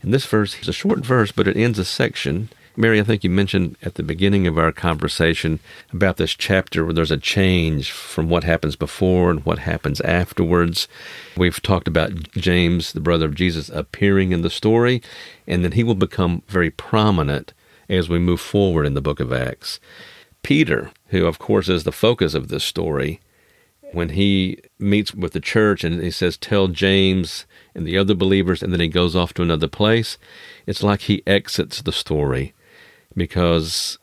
And 0.01 0.13
this 0.13 0.25
verse 0.25 0.59
is 0.59 0.67
a 0.67 0.73
short 0.73 0.99
verse, 0.99 1.31
but 1.31 1.47
it 1.47 1.57
ends 1.57 1.79
a 1.79 1.85
section 1.85 2.49
Mary, 2.79 2.99
I 2.99 3.03
think 3.03 3.23
you 3.23 3.31
mentioned 3.31 3.75
at 3.81 3.95
the 3.95 4.03
beginning 4.03 4.45
of 4.45 4.59
our 4.59 4.71
conversation 4.71 5.59
about 5.91 6.17
this 6.17 6.35
chapter 6.35 6.85
where 6.85 6.93
there's 6.93 7.09
a 7.09 7.17
change 7.17 7.91
from 7.91 8.29
what 8.29 8.43
happens 8.43 8.75
before 8.75 9.31
and 9.31 9.43
what 9.43 9.57
happens 9.57 9.99
afterwards. 10.01 10.87
We've 11.35 11.59
talked 11.59 11.87
about 11.87 12.31
James, 12.33 12.93
the 12.93 12.99
brother 12.99 13.25
of 13.25 13.33
Jesus, 13.33 13.69
appearing 13.69 14.31
in 14.31 14.43
the 14.43 14.51
story, 14.51 15.01
and 15.47 15.63
then 15.63 15.71
he 15.71 15.83
will 15.83 15.95
become 15.95 16.43
very 16.47 16.69
prominent 16.69 17.51
as 17.89 18.09
we 18.09 18.19
move 18.19 18.39
forward 18.39 18.85
in 18.85 18.93
the 18.93 19.01
book 19.01 19.19
of 19.19 19.33
Acts. 19.33 19.79
Peter, 20.43 20.91
who 21.07 21.25
of 21.25 21.39
course 21.39 21.69
is 21.69 21.83
the 21.83 21.91
focus 21.91 22.35
of 22.35 22.49
this 22.49 22.63
story, 22.63 23.19
when 23.91 24.09
he 24.09 24.59
meets 24.77 25.15
with 25.15 25.33
the 25.33 25.39
church 25.39 25.83
and 25.83 25.99
he 26.03 26.11
says, 26.11 26.37
Tell 26.37 26.67
James 26.67 27.47
and 27.77 27.87
the 27.87 27.97
other 27.97 28.15
believers, 28.15 28.61
and 28.61 28.73
then 28.73 28.79
he 28.79 28.87
goes 28.87 29.15
off 29.15 29.33
to 29.35 29.43
another 29.43 29.67
place, 29.67 30.17
it's 30.65 30.83
like 30.83 31.01
he 31.01 31.23
exits 31.27 31.81
the 31.81 31.93
story 31.93 32.53
because 33.15 33.99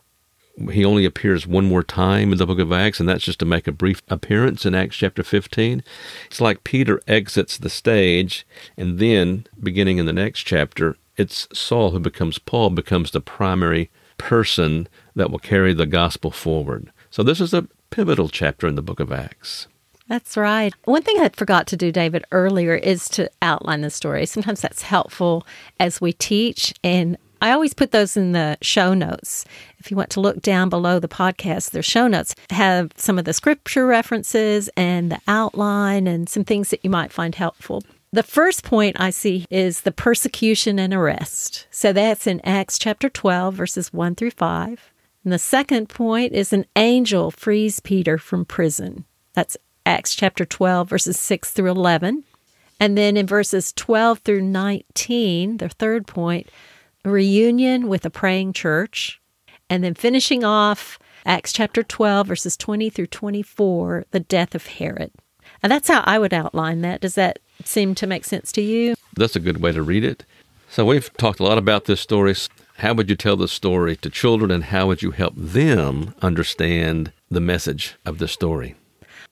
he 0.70 0.84
only 0.84 1.04
appears 1.04 1.46
one 1.46 1.64
more 1.64 1.82
time 1.82 2.30
in 2.30 2.38
the 2.38 2.46
book 2.46 2.60
of 2.60 2.72
Acts, 2.72 3.00
and 3.00 3.08
that's 3.08 3.24
just 3.24 3.40
to 3.40 3.44
make 3.44 3.66
a 3.66 3.72
brief 3.72 4.00
appearance 4.08 4.64
in 4.64 4.74
Acts 4.74 4.96
chapter 4.96 5.24
15. 5.24 5.82
It's 6.26 6.40
like 6.40 6.62
Peter 6.62 7.02
exits 7.08 7.58
the 7.58 7.68
stage, 7.68 8.46
and 8.76 9.00
then, 9.00 9.46
beginning 9.60 9.98
in 9.98 10.06
the 10.06 10.12
next 10.12 10.44
chapter, 10.44 10.96
it's 11.16 11.48
Saul 11.52 11.90
who 11.90 11.98
becomes 11.98 12.38
Paul, 12.38 12.70
becomes 12.70 13.10
the 13.10 13.20
primary 13.20 13.90
person 14.16 14.88
that 15.16 15.30
will 15.30 15.40
carry 15.40 15.74
the 15.74 15.86
gospel 15.86 16.30
forward. 16.30 16.92
So 17.10 17.24
this 17.24 17.40
is 17.40 17.52
a 17.52 17.66
pivotal 17.90 18.28
chapter 18.28 18.68
in 18.68 18.76
the 18.76 18.82
book 18.82 19.00
of 19.00 19.12
Acts. 19.12 19.66
That's 20.06 20.36
right. 20.36 20.74
One 20.84 21.02
thing 21.02 21.18
I 21.20 21.30
forgot 21.30 21.66
to 21.68 21.76
do, 21.76 21.90
David, 21.90 22.24
earlier 22.30 22.74
is 22.74 23.08
to 23.10 23.30
outline 23.40 23.80
the 23.80 23.90
story. 23.90 24.26
Sometimes 24.26 24.60
that's 24.60 24.82
helpful 24.82 25.46
as 25.80 26.00
we 26.00 26.12
teach, 26.12 26.74
and 26.84 27.16
I 27.40 27.52
always 27.52 27.74
put 27.74 27.90
those 27.90 28.16
in 28.16 28.32
the 28.32 28.58
show 28.62 28.94
notes. 28.94 29.44
If 29.78 29.90
you 29.90 29.96
want 29.96 30.10
to 30.10 30.20
look 30.20 30.40
down 30.40 30.68
below 30.68 30.98
the 30.98 31.08
podcast, 31.08 31.70
their 31.70 31.82
show 31.82 32.06
notes 32.06 32.34
have 32.50 32.92
some 32.96 33.18
of 33.18 33.24
the 33.24 33.32
scripture 33.32 33.86
references 33.86 34.70
and 34.76 35.10
the 35.10 35.20
outline 35.28 36.06
and 36.06 36.28
some 36.28 36.44
things 36.44 36.70
that 36.70 36.84
you 36.84 36.90
might 36.90 37.12
find 37.12 37.34
helpful. 37.34 37.82
The 38.12 38.22
first 38.22 38.62
point 38.62 39.00
I 39.00 39.10
see 39.10 39.44
is 39.50 39.80
the 39.80 39.92
persecution 39.92 40.78
and 40.78 40.94
arrest. 40.94 41.66
So 41.70 41.92
that's 41.92 42.26
in 42.26 42.40
Acts 42.44 42.78
chapter 42.78 43.08
12, 43.08 43.54
verses 43.54 43.92
1 43.92 44.14
through 44.14 44.30
5. 44.30 44.92
And 45.24 45.32
the 45.32 45.38
second 45.38 45.88
point 45.88 46.32
is 46.32 46.52
an 46.52 46.64
angel 46.76 47.30
frees 47.30 47.80
Peter 47.80 48.18
from 48.18 48.44
prison. 48.44 49.04
That's 49.32 49.56
Acts 49.86 50.14
chapter 50.14 50.44
12, 50.44 50.88
verses 50.88 51.18
6 51.18 51.50
through 51.50 51.70
11. 51.70 52.24
And 52.80 52.96
then 52.96 53.16
in 53.16 53.26
verses 53.26 53.72
12 53.72 54.20
through 54.20 54.42
19, 54.42 55.58
their 55.58 55.68
third 55.68 56.06
point, 56.06 56.48
reunion 57.04 57.88
with 57.88 58.04
a 58.06 58.10
praying 58.10 58.54
church. 58.54 59.20
And 59.68 59.84
then 59.84 59.94
finishing 59.94 60.42
off 60.42 60.98
Acts 61.26 61.52
chapter 61.52 61.82
12, 61.82 62.26
verses 62.26 62.56
20 62.56 62.90
through 62.90 63.06
24, 63.08 64.04
the 64.10 64.20
death 64.20 64.54
of 64.54 64.66
Herod. 64.66 65.10
And 65.62 65.70
that's 65.70 65.88
how 65.88 66.02
I 66.04 66.18
would 66.18 66.34
outline 66.34 66.80
that. 66.80 67.00
Does 67.00 67.14
that 67.14 67.38
seem 67.64 67.94
to 67.96 68.06
make 68.06 68.24
sense 68.24 68.52
to 68.52 68.62
you? 68.62 68.94
That's 69.16 69.36
a 69.36 69.40
good 69.40 69.62
way 69.62 69.72
to 69.72 69.82
read 69.82 70.04
it. 70.04 70.24
So 70.68 70.84
we've 70.84 71.12
talked 71.16 71.40
a 71.40 71.44
lot 71.44 71.58
about 71.58 71.84
this 71.84 72.00
story. 72.00 72.34
How 72.78 72.94
would 72.94 73.08
you 73.08 73.16
tell 73.16 73.36
the 73.36 73.48
story 73.48 73.96
to 73.96 74.10
children 74.10 74.50
and 74.50 74.64
how 74.64 74.86
would 74.88 75.02
you 75.02 75.12
help 75.12 75.34
them 75.36 76.14
understand 76.20 77.12
the 77.30 77.40
message 77.40 77.94
of 78.04 78.18
the 78.18 78.28
story? 78.28 78.74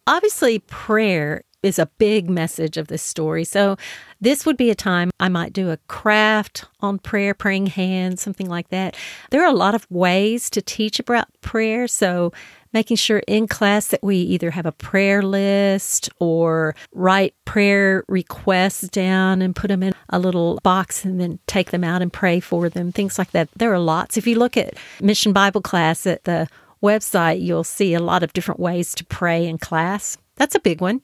Obviously, 0.07 0.59
prayer 0.59 1.45
is 1.63 1.79
a 1.79 1.87
big 1.99 2.29
message 2.29 2.77
of 2.77 2.89
this 2.89 3.03
story. 3.03 3.45
So, 3.45 3.77
this 4.21 4.45
would 4.45 4.57
be 4.57 4.71
a 4.71 4.75
time 4.75 5.11
I 5.21 5.29
might 5.29 5.53
do 5.53 5.71
a 5.71 5.77
craft 5.89 6.65
on 6.81 6.99
prayer, 6.99 7.35
praying 7.35 7.67
hands, 7.67 8.21
something 8.21 8.49
like 8.49 8.69
that. 8.71 8.97
There 9.31 9.43
are 9.43 9.51
a 9.51 9.57
lot 9.57 9.75
of 9.75 9.89
ways 9.91 10.51
to 10.51 10.63
teach 10.63 10.99
about 10.99 11.29
prayer. 11.41 11.87
So, 11.87 12.33
making 12.73 12.97
sure 12.97 13.23
in 13.29 13.47
class 13.47 13.89
that 13.89 14.03
we 14.03 14.17
either 14.17 14.51
have 14.51 14.67
a 14.67 14.73
prayer 14.73 15.23
list 15.23 16.11
or 16.19 16.75
write 16.93 17.35
prayer 17.45 18.03
requests 18.09 18.89
down 18.89 19.43
and 19.43 19.55
put 19.55 19.69
them 19.69 19.83
in 19.83 19.95
a 20.09 20.19
little 20.19 20.59
box 20.63 21.05
and 21.05 21.21
then 21.21 21.39
take 21.47 21.71
them 21.71 21.85
out 21.85 22.03
and 22.03 22.13
pray 22.13 22.41
for 22.41 22.69
them, 22.69 22.91
things 22.91 23.19
like 23.19 23.31
that. 23.33 23.49
There 23.55 23.73
are 23.73 23.79
lots. 23.79 24.17
If 24.17 24.27
you 24.27 24.39
look 24.39 24.57
at 24.57 24.75
Mission 25.01 25.33
Bible 25.33 25.61
class 25.61 26.07
at 26.07 26.25
the 26.25 26.49
website, 26.83 27.41
you'll 27.41 27.65
see 27.65 27.95
a 27.95 28.01
lot 28.01 28.23
of 28.23 28.33
different 28.33 28.61
ways 28.61 28.95
to 28.95 29.05
pray 29.05 29.47
in 29.47 29.59
class. 29.59 30.17
That's 30.37 30.55
a 30.55 30.61
big 30.61 30.81
one. 30.81 31.03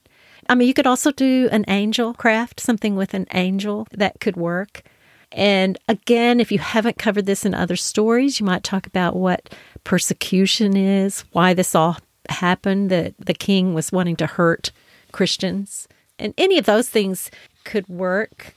I 0.48 0.54
mean, 0.54 0.68
you 0.68 0.74
could 0.74 0.86
also 0.86 1.12
do 1.12 1.48
an 1.52 1.64
angel 1.68 2.14
craft, 2.14 2.60
something 2.60 2.96
with 2.96 3.14
an 3.14 3.26
angel 3.34 3.86
that 3.92 4.20
could 4.20 4.36
work. 4.36 4.82
And 5.30 5.76
again, 5.88 6.40
if 6.40 6.50
you 6.50 6.58
haven't 6.58 6.98
covered 6.98 7.26
this 7.26 7.44
in 7.44 7.54
other 7.54 7.76
stories, 7.76 8.40
you 8.40 8.46
might 8.46 8.64
talk 8.64 8.86
about 8.86 9.14
what 9.14 9.54
persecution 9.84 10.76
is, 10.76 11.20
why 11.32 11.52
this 11.52 11.74
all 11.74 11.98
happened, 12.30 12.90
that 12.90 13.14
the 13.18 13.34
king 13.34 13.74
was 13.74 13.92
wanting 13.92 14.16
to 14.16 14.26
hurt 14.26 14.70
Christians. 15.12 15.86
And 16.18 16.32
any 16.38 16.58
of 16.58 16.64
those 16.64 16.88
things 16.88 17.30
could 17.64 17.86
work. 17.88 18.54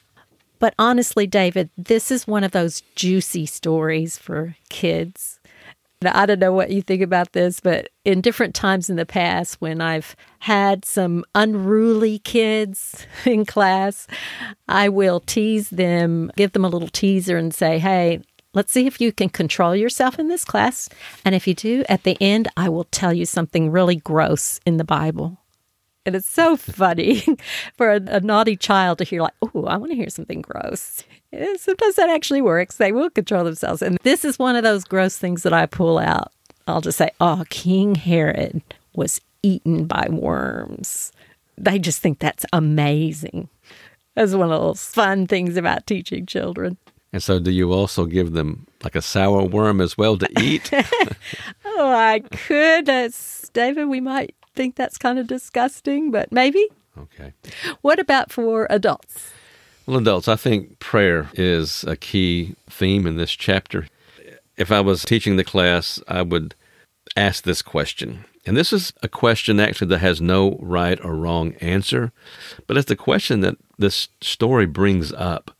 But 0.60 0.74
honestly, 0.80 1.28
David, 1.28 1.70
this 1.78 2.10
is 2.10 2.28
one 2.28 2.44
of 2.44 2.52
those 2.52 2.82
juicy 2.96 3.46
stories 3.48 4.18
for 4.18 4.56
kids. 4.70 5.41
I 6.04 6.26
don't 6.26 6.40
know 6.40 6.52
what 6.52 6.72
you 6.72 6.82
think 6.82 7.02
about 7.02 7.34
this, 7.34 7.60
but 7.60 7.90
in 8.06 8.22
different 8.22 8.56
times 8.56 8.90
in 8.90 8.96
the 8.96 9.06
past, 9.06 9.62
when 9.62 9.82
I've 9.82 10.16
had 10.40 10.84
some 10.84 11.24
unruly 11.36 12.20
kids 12.20 13.06
in 13.26 13.46
class, 13.46 14.08
I 14.68 14.90
will 14.90 15.20
tease 15.20 15.70
them, 15.70 16.32
give 16.36 16.54
them 16.54 16.66
a 16.66 16.70
little 16.70 16.88
teaser, 16.88 17.38
and 17.38 17.54
say, 17.54 17.78
hey, 17.78 18.22
let's 18.54 18.72
see 18.72 18.88
if 18.88 19.00
you 19.00 19.12
can 19.12 19.30
control 19.30 19.76
yourself 19.76 20.18
in 20.18 20.28
this 20.28 20.46
class. 20.46 20.90
And 21.24 21.36
if 21.36 21.48
you 21.48 21.54
do, 21.54 21.84
at 21.88 22.04
the 22.04 22.18
end, 22.20 22.48
I 22.58 22.70
will 22.70 22.86
tell 22.86 23.14
you 23.14 23.26
something 23.26 23.72
really 23.72 23.96
gross 23.96 24.60
in 24.66 24.78
the 24.78 24.84
Bible. 24.84 25.41
And 26.06 26.16
it's 26.16 26.28
so 26.28 26.58
funny 26.58 27.24
for 27.78 27.92
a, 27.92 28.02
a 28.08 28.20
naughty 28.20 28.56
child 28.56 28.98
to 28.98 29.04
hear, 29.04 29.22
like, 29.22 29.34
oh, 29.42 29.66
I 29.66 29.78
want 29.78 29.92
to 29.92 29.96
hear 29.96 30.10
something 30.10 30.42
gross. 30.42 31.04
And 31.32 31.60
sometimes 31.60 31.96
that 31.96 32.10
actually 32.10 32.42
works. 32.42 32.78
They 32.78 32.92
will 32.92 33.10
control 33.10 33.44
themselves. 33.44 33.82
And 33.82 33.98
this 34.04 34.26
is 34.26 34.40
one 34.40 34.56
of 34.56 34.64
those 34.64 34.84
gross 34.84 35.18
things 35.18 35.44
that 35.44 35.54
I 35.54 35.66
pull 35.66 35.98
out. 35.98 36.32
I'll 36.68 36.82
just 36.82 36.98
say, 36.98 37.10
oh, 37.20 37.44
King 37.50 37.96
Herod 37.96 38.62
was 38.96 39.22
eaten 39.44 39.86
by 39.86 40.08
worms. 40.10 41.12
They 41.58 41.80
just 41.80 42.02
think 42.02 42.20
that's 42.20 42.46
amazing. 42.52 43.50
That's 44.16 44.34
one 44.34 44.52
of 44.52 44.62
those 44.62 44.84
fun 44.84 45.28
things 45.28 45.58
about 45.58 45.88
teaching 45.88 46.26
children. 46.26 46.78
And 47.14 47.22
so, 47.22 47.40
do 47.40 47.52
you 47.52 47.74
also 47.74 48.06
give 48.06 48.32
them 48.32 48.68
like 48.84 48.96
a 48.96 49.02
sour 49.02 49.44
worm 49.44 49.82
as 49.82 49.98
well 49.98 50.18
to 50.18 50.30
eat? 50.42 50.72
oh, 51.66 51.92
I 51.92 52.22
could. 52.32 52.86
That's, 52.86 53.50
David, 53.50 53.88
we 53.88 54.00
might 54.00 54.34
think 54.56 54.76
that's 54.76 54.98
kind 54.98 55.20
of 55.20 55.28
disgusting, 55.28 56.12
but 56.12 56.32
maybe. 56.32 56.68
Okay. 56.98 57.34
What 57.82 58.00
about 58.00 58.32
for 58.32 58.68
adults? 58.70 59.34
Well, 59.86 59.98
adults, 59.98 60.28
I 60.28 60.36
think 60.36 60.80
prayer 60.80 61.30
is 61.34 61.84
a 61.86 61.96
key 61.96 62.56
theme 62.70 63.08
in 63.08 63.18
this 63.18 63.32
chapter. 63.32 63.88
If 64.58 64.72
I 64.72 64.82
was 64.82 65.04
teaching 65.04 65.38
the 65.38 65.44
class, 65.44 66.00
I 66.08 66.22
would 66.22 66.56
ask 67.16 67.44
this 67.44 67.62
question. 67.62 68.26
And 68.46 68.58
this 68.58 68.74
is 68.74 68.94
a 69.04 69.08
question 69.08 69.60
actually 69.60 69.88
that 69.88 70.00
has 70.00 70.20
no 70.20 70.58
right 70.62 71.04
or 71.04 71.16
wrong 71.16 71.54
answer, 71.56 72.12
but 72.68 72.78
it's 72.78 72.88
the 72.88 72.96
question 72.96 73.42
that 73.42 73.58
this 73.78 74.10
story 74.20 74.66
brings 74.66 75.14
up. 75.14 75.52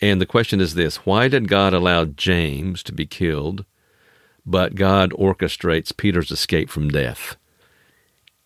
And 0.00 0.20
the 0.20 0.26
question 0.26 0.60
is 0.60 0.74
this 0.74 1.06
Why 1.06 1.28
did 1.28 1.48
God 1.48 1.72
allow 1.72 2.04
James 2.04 2.82
to 2.84 2.92
be 2.92 3.06
killed, 3.06 3.64
but 4.44 4.74
God 4.74 5.10
orchestrates 5.12 5.96
Peter's 5.96 6.30
escape 6.30 6.70
from 6.70 6.88
death? 6.88 7.36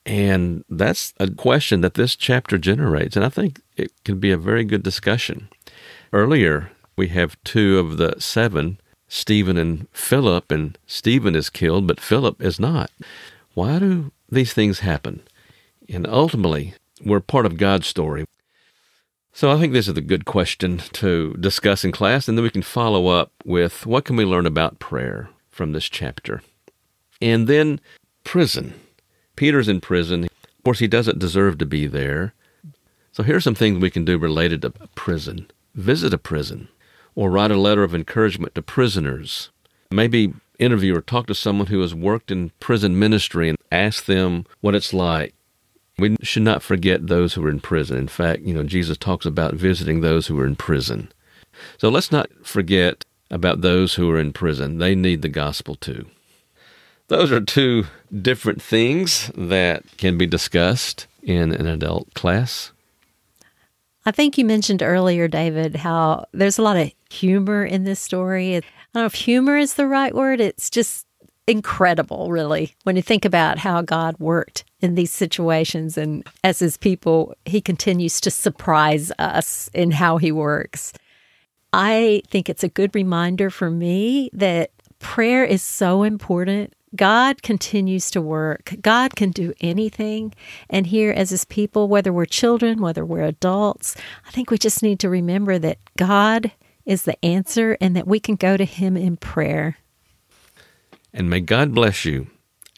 And 0.07 0.65
that's 0.69 1.13
a 1.19 1.31
question 1.31 1.83
that 1.83 1.95
this 1.95 2.17
chapter 2.17 2.59
generates. 2.59 3.17
And 3.17 3.25
I 3.25 3.29
think 3.29 3.61
it 3.77 3.93
can 4.05 4.19
be 4.19 4.31
a 4.31 4.39
very 4.39 4.65
good 4.65 4.83
discussion. 4.83 5.49
Earlier, 6.13 6.71
we 6.97 7.09
have 7.09 7.37
two 7.45 7.79
of 7.79 7.97
the 7.97 8.17
seven, 8.19 8.81
Stephen 9.09 9.57
and 9.57 9.89
Philip, 9.93 10.51
and 10.51 10.79
Stephen 10.87 11.37
is 11.37 11.51
killed, 11.51 11.87
but 11.87 12.01
Philip 12.01 12.41
is 12.43 12.59
not. 12.59 12.91
Why 13.55 13.79
do 13.79 14.13
these 14.29 14.53
things 14.53 14.81
happen? 14.81 15.23
And 15.89 16.07
ultimately, 16.07 16.75
we're 17.05 17.21
part 17.21 17.47
of 17.47 17.57
God's 17.57 17.87
story. 17.87 18.27
So 19.33 19.51
I 19.51 19.59
think 19.59 19.73
this 19.73 19.89
is 19.89 19.97
a 19.97 20.03
good 20.03 20.25
question 20.25 20.79
to 20.95 21.35
discuss 21.35 21.85
in 21.85 21.93
class, 21.93 22.27
and 22.27 22.37
then 22.37 22.43
we 22.43 22.51
can 22.51 22.63
follow 22.63 23.07
up 23.09 23.33
with 23.45 23.87
what 23.87 24.05
can 24.05 24.17
we 24.17 24.25
learn 24.25 24.47
about 24.47 24.81
prayer 24.81 25.31
from 25.51 25.73
this 25.73 25.89
chapter. 25.89 26.43
And 27.21 27.47
then 27.47 27.81
prison. 28.25 28.75
Peter's 29.41 29.69
in 29.69 29.81
prison. 29.81 30.25
Of 30.25 30.65
course, 30.65 30.81
he 30.81 30.87
doesn't 30.87 31.19
deserve 31.19 31.57
to 31.57 31.65
be 31.65 31.87
there. 31.87 32.35
So 33.11 33.23
here's 33.23 33.43
some 33.43 33.55
things 33.55 33.79
we 33.79 33.89
can 33.89 34.05
do 34.05 34.19
related 34.19 34.61
to 34.61 34.71
prison. 34.95 35.51
Visit 35.75 36.13
a 36.13 36.19
prison 36.19 36.69
or 37.15 37.31
write 37.31 37.51
a 37.51 37.57
letter 37.57 37.83
of 37.83 37.95
encouragement 37.95 38.55
to 38.55 38.61
prisoners. 38.61 39.49
Maybe 39.91 40.35
interview 40.59 40.95
or 40.95 41.01
talk 41.01 41.27
to 41.29 41.35
someone 41.35 41.69
who 41.69 41.81
has 41.81 41.95
worked 41.95 42.31
in 42.31 42.51
prison 42.61 42.99
ministry 42.99 43.49
and 43.49 43.57
ask 43.73 44.05
them 44.05 44.45
what 44.61 44.75
it's 44.75 44.93
like. 44.93 45.33
We 45.97 46.19
should 46.21 46.43
not 46.43 46.63
forget 46.63 47.07
those 47.07 47.33
who 47.33 47.47
are 47.47 47.51
in 47.51 47.61
prison. 47.61 47.97
In 47.97 48.09
fact, 48.09 48.43
you 48.43 48.53
know, 48.53 48.65
Jesus 48.65 48.99
talks 48.99 49.25
about 49.25 49.55
visiting 49.55 50.03
those 50.03 50.27
who 50.27 50.39
are 50.39 50.47
in 50.47 50.55
prison. 50.55 51.11
So 51.79 51.89
let's 51.89 52.13
not 52.13 52.29
forget 52.43 53.07
about 53.31 53.63
those 53.63 53.95
who 53.95 54.11
are 54.11 54.21
in 54.21 54.35
prison. 54.35 54.77
They 54.77 54.95
need 54.95 55.23
the 55.23 55.31
gospel 55.31 55.77
too. 55.77 56.11
Those 57.11 57.33
are 57.33 57.41
two 57.41 57.87
different 58.23 58.63
things 58.63 59.33
that 59.35 59.83
can 59.97 60.17
be 60.17 60.29
discussed 60.29 61.09
in 61.25 61.53
an 61.53 61.67
adult 61.67 62.15
class. 62.15 62.71
I 64.07 64.13
think 64.13 64.39
you 64.39 64.45
mentioned 64.45 64.81
earlier, 64.81 65.27
David, 65.27 65.75
how 65.75 66.27
there's 66.31 66.57
a 66.57 66.63
lot 66.63 66.77
of 66.77 66.93
humor 67.11 67.65
in 67.65 67.83
this 67.83 67.99
story. 67.99 68.55
I 68.55 68.61
don't 68.61 68.65
know 68.95 69.07
if 69.07 69.15
humor 69.15 69.57
is 69.57 69.75
the 69.75 69.89
right 69.89 70.15
word. 70.15 70.41
It's 70.41 70.71
just 70.71 71.05
incredible, 71.49 72.31
really, 72.31 72.77
when 72.85 72.95
you 72.95 73.03
think 73.03 73.25
about 73.25 73.59
how 73.59 73.83
God 73.83 74.15
worked 74.21 74.63
in 74.81 74.95
these 74.95 75.11
situations. 75.11 75.99
And 75.99 76.25
as 76.45 76.61
his 76.61 76.77
people, 76.77 77.35
he 77.45 77.61
continues 77.61 78.21
to 78.21 78.31
surprise 78.31 79.11
us 79.19 79.69
in 79.75 79.91
how 79.91 80.19
he 80.19 80.31
works. 80.31 80.93
I 81.73 82.23
think 82.31 82.49
it's 82.49 82.63
a 82.63 82.69
good 82.69 82.95
reminder 82.95 83.51
for 83.51 83.69
me 83.69 84.31
that 84.33 84.71
prayer 85.01 85.45
is 85.45 85.61
so 85.61 86.05
important 86.05 86.73
God 86.97 87.43
continues 87.43 88.11
to 88.11 88.21
work. 88.21 88.75
God 88.81 89.15
can 89.15 89.31
do 89.31 89.55
anything. 89.61 90.35
And 90.69 90.87
here, 90.87 91.13
as 91.13 91.31
His 91.31 91.45
people, 91.45 91.89
whether 91.89 92.13
we're 92.13 92.27
children, 92.27 92.81
whether 92.81 93.05
we're 93.05 93.25
adults, 93.25 93.97
I 94.27 94.31
think 94.31 94.51
we 94.51 94.59
just 94.59 94.83
need 94.83 94.99
to 95.01 95.09
remember 95.09 95.59
that 95.59 95.79
God 95.97 96.51
is 96.85 97.03
the 97.03 97.25
answer 97.25 97.77
and 97.81 97.95
that 97.95 98.07
we 98.07 98.19
can 98.19 98.35
go 98.35 98.57
to 98.57 98.65
Him 98.65 98.97
in 98.97 99.17
prayer. 99.17 99.79
And 101.13 101.31
may 101.31 101.41
God 101.41 101.75
bless 101.75 102.05
you 102.05 102.29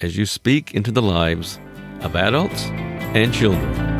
as 0.01 0.16
you 0.16 0.27
speak 0.27 0.75
into 0.75 0.90
the 0.90 1.03
lives 1.03 1.59
of 2.01 2.16
adults 2.16 2.64
and 3.14 3.33
children. 3.33 3.92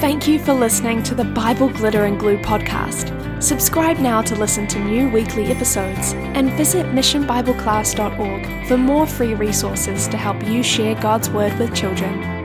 Thank 0.00 0.28
you 0.28 0.38
for 0.38 0.52
listening 0.52 1.02
to 1.04 1.14
the 1.14 1.24
Bible 1.24 1.68
Glitter 1.70 2.04
and 2.04 2.18
Glue 2.20 2.38
podcast. 2.38 3.17
Subscribe 3.40 3.98
now 3.98 4.20
to 4.22 4.34
listen 4.34 4.66
to 4.66 4.80
new 4.80 5.08
weekly 5.08 5.46
episodes 5.46 6.12
and 6.12 6.50
visit 6.54 6.86
missionbibleclass.org 6.86 8.66
for 8.66 8.76
more 8.76 9.06
free 9.06 9.34
resources 9.34 10.08
to 10.08 10.16
help 10.16 10.44
you 10.44 10.62
share 10.64 11.00
God's 11.00 11.30
Word 11.30 11.56
with 11.56 11.72
children. 11.72 12.37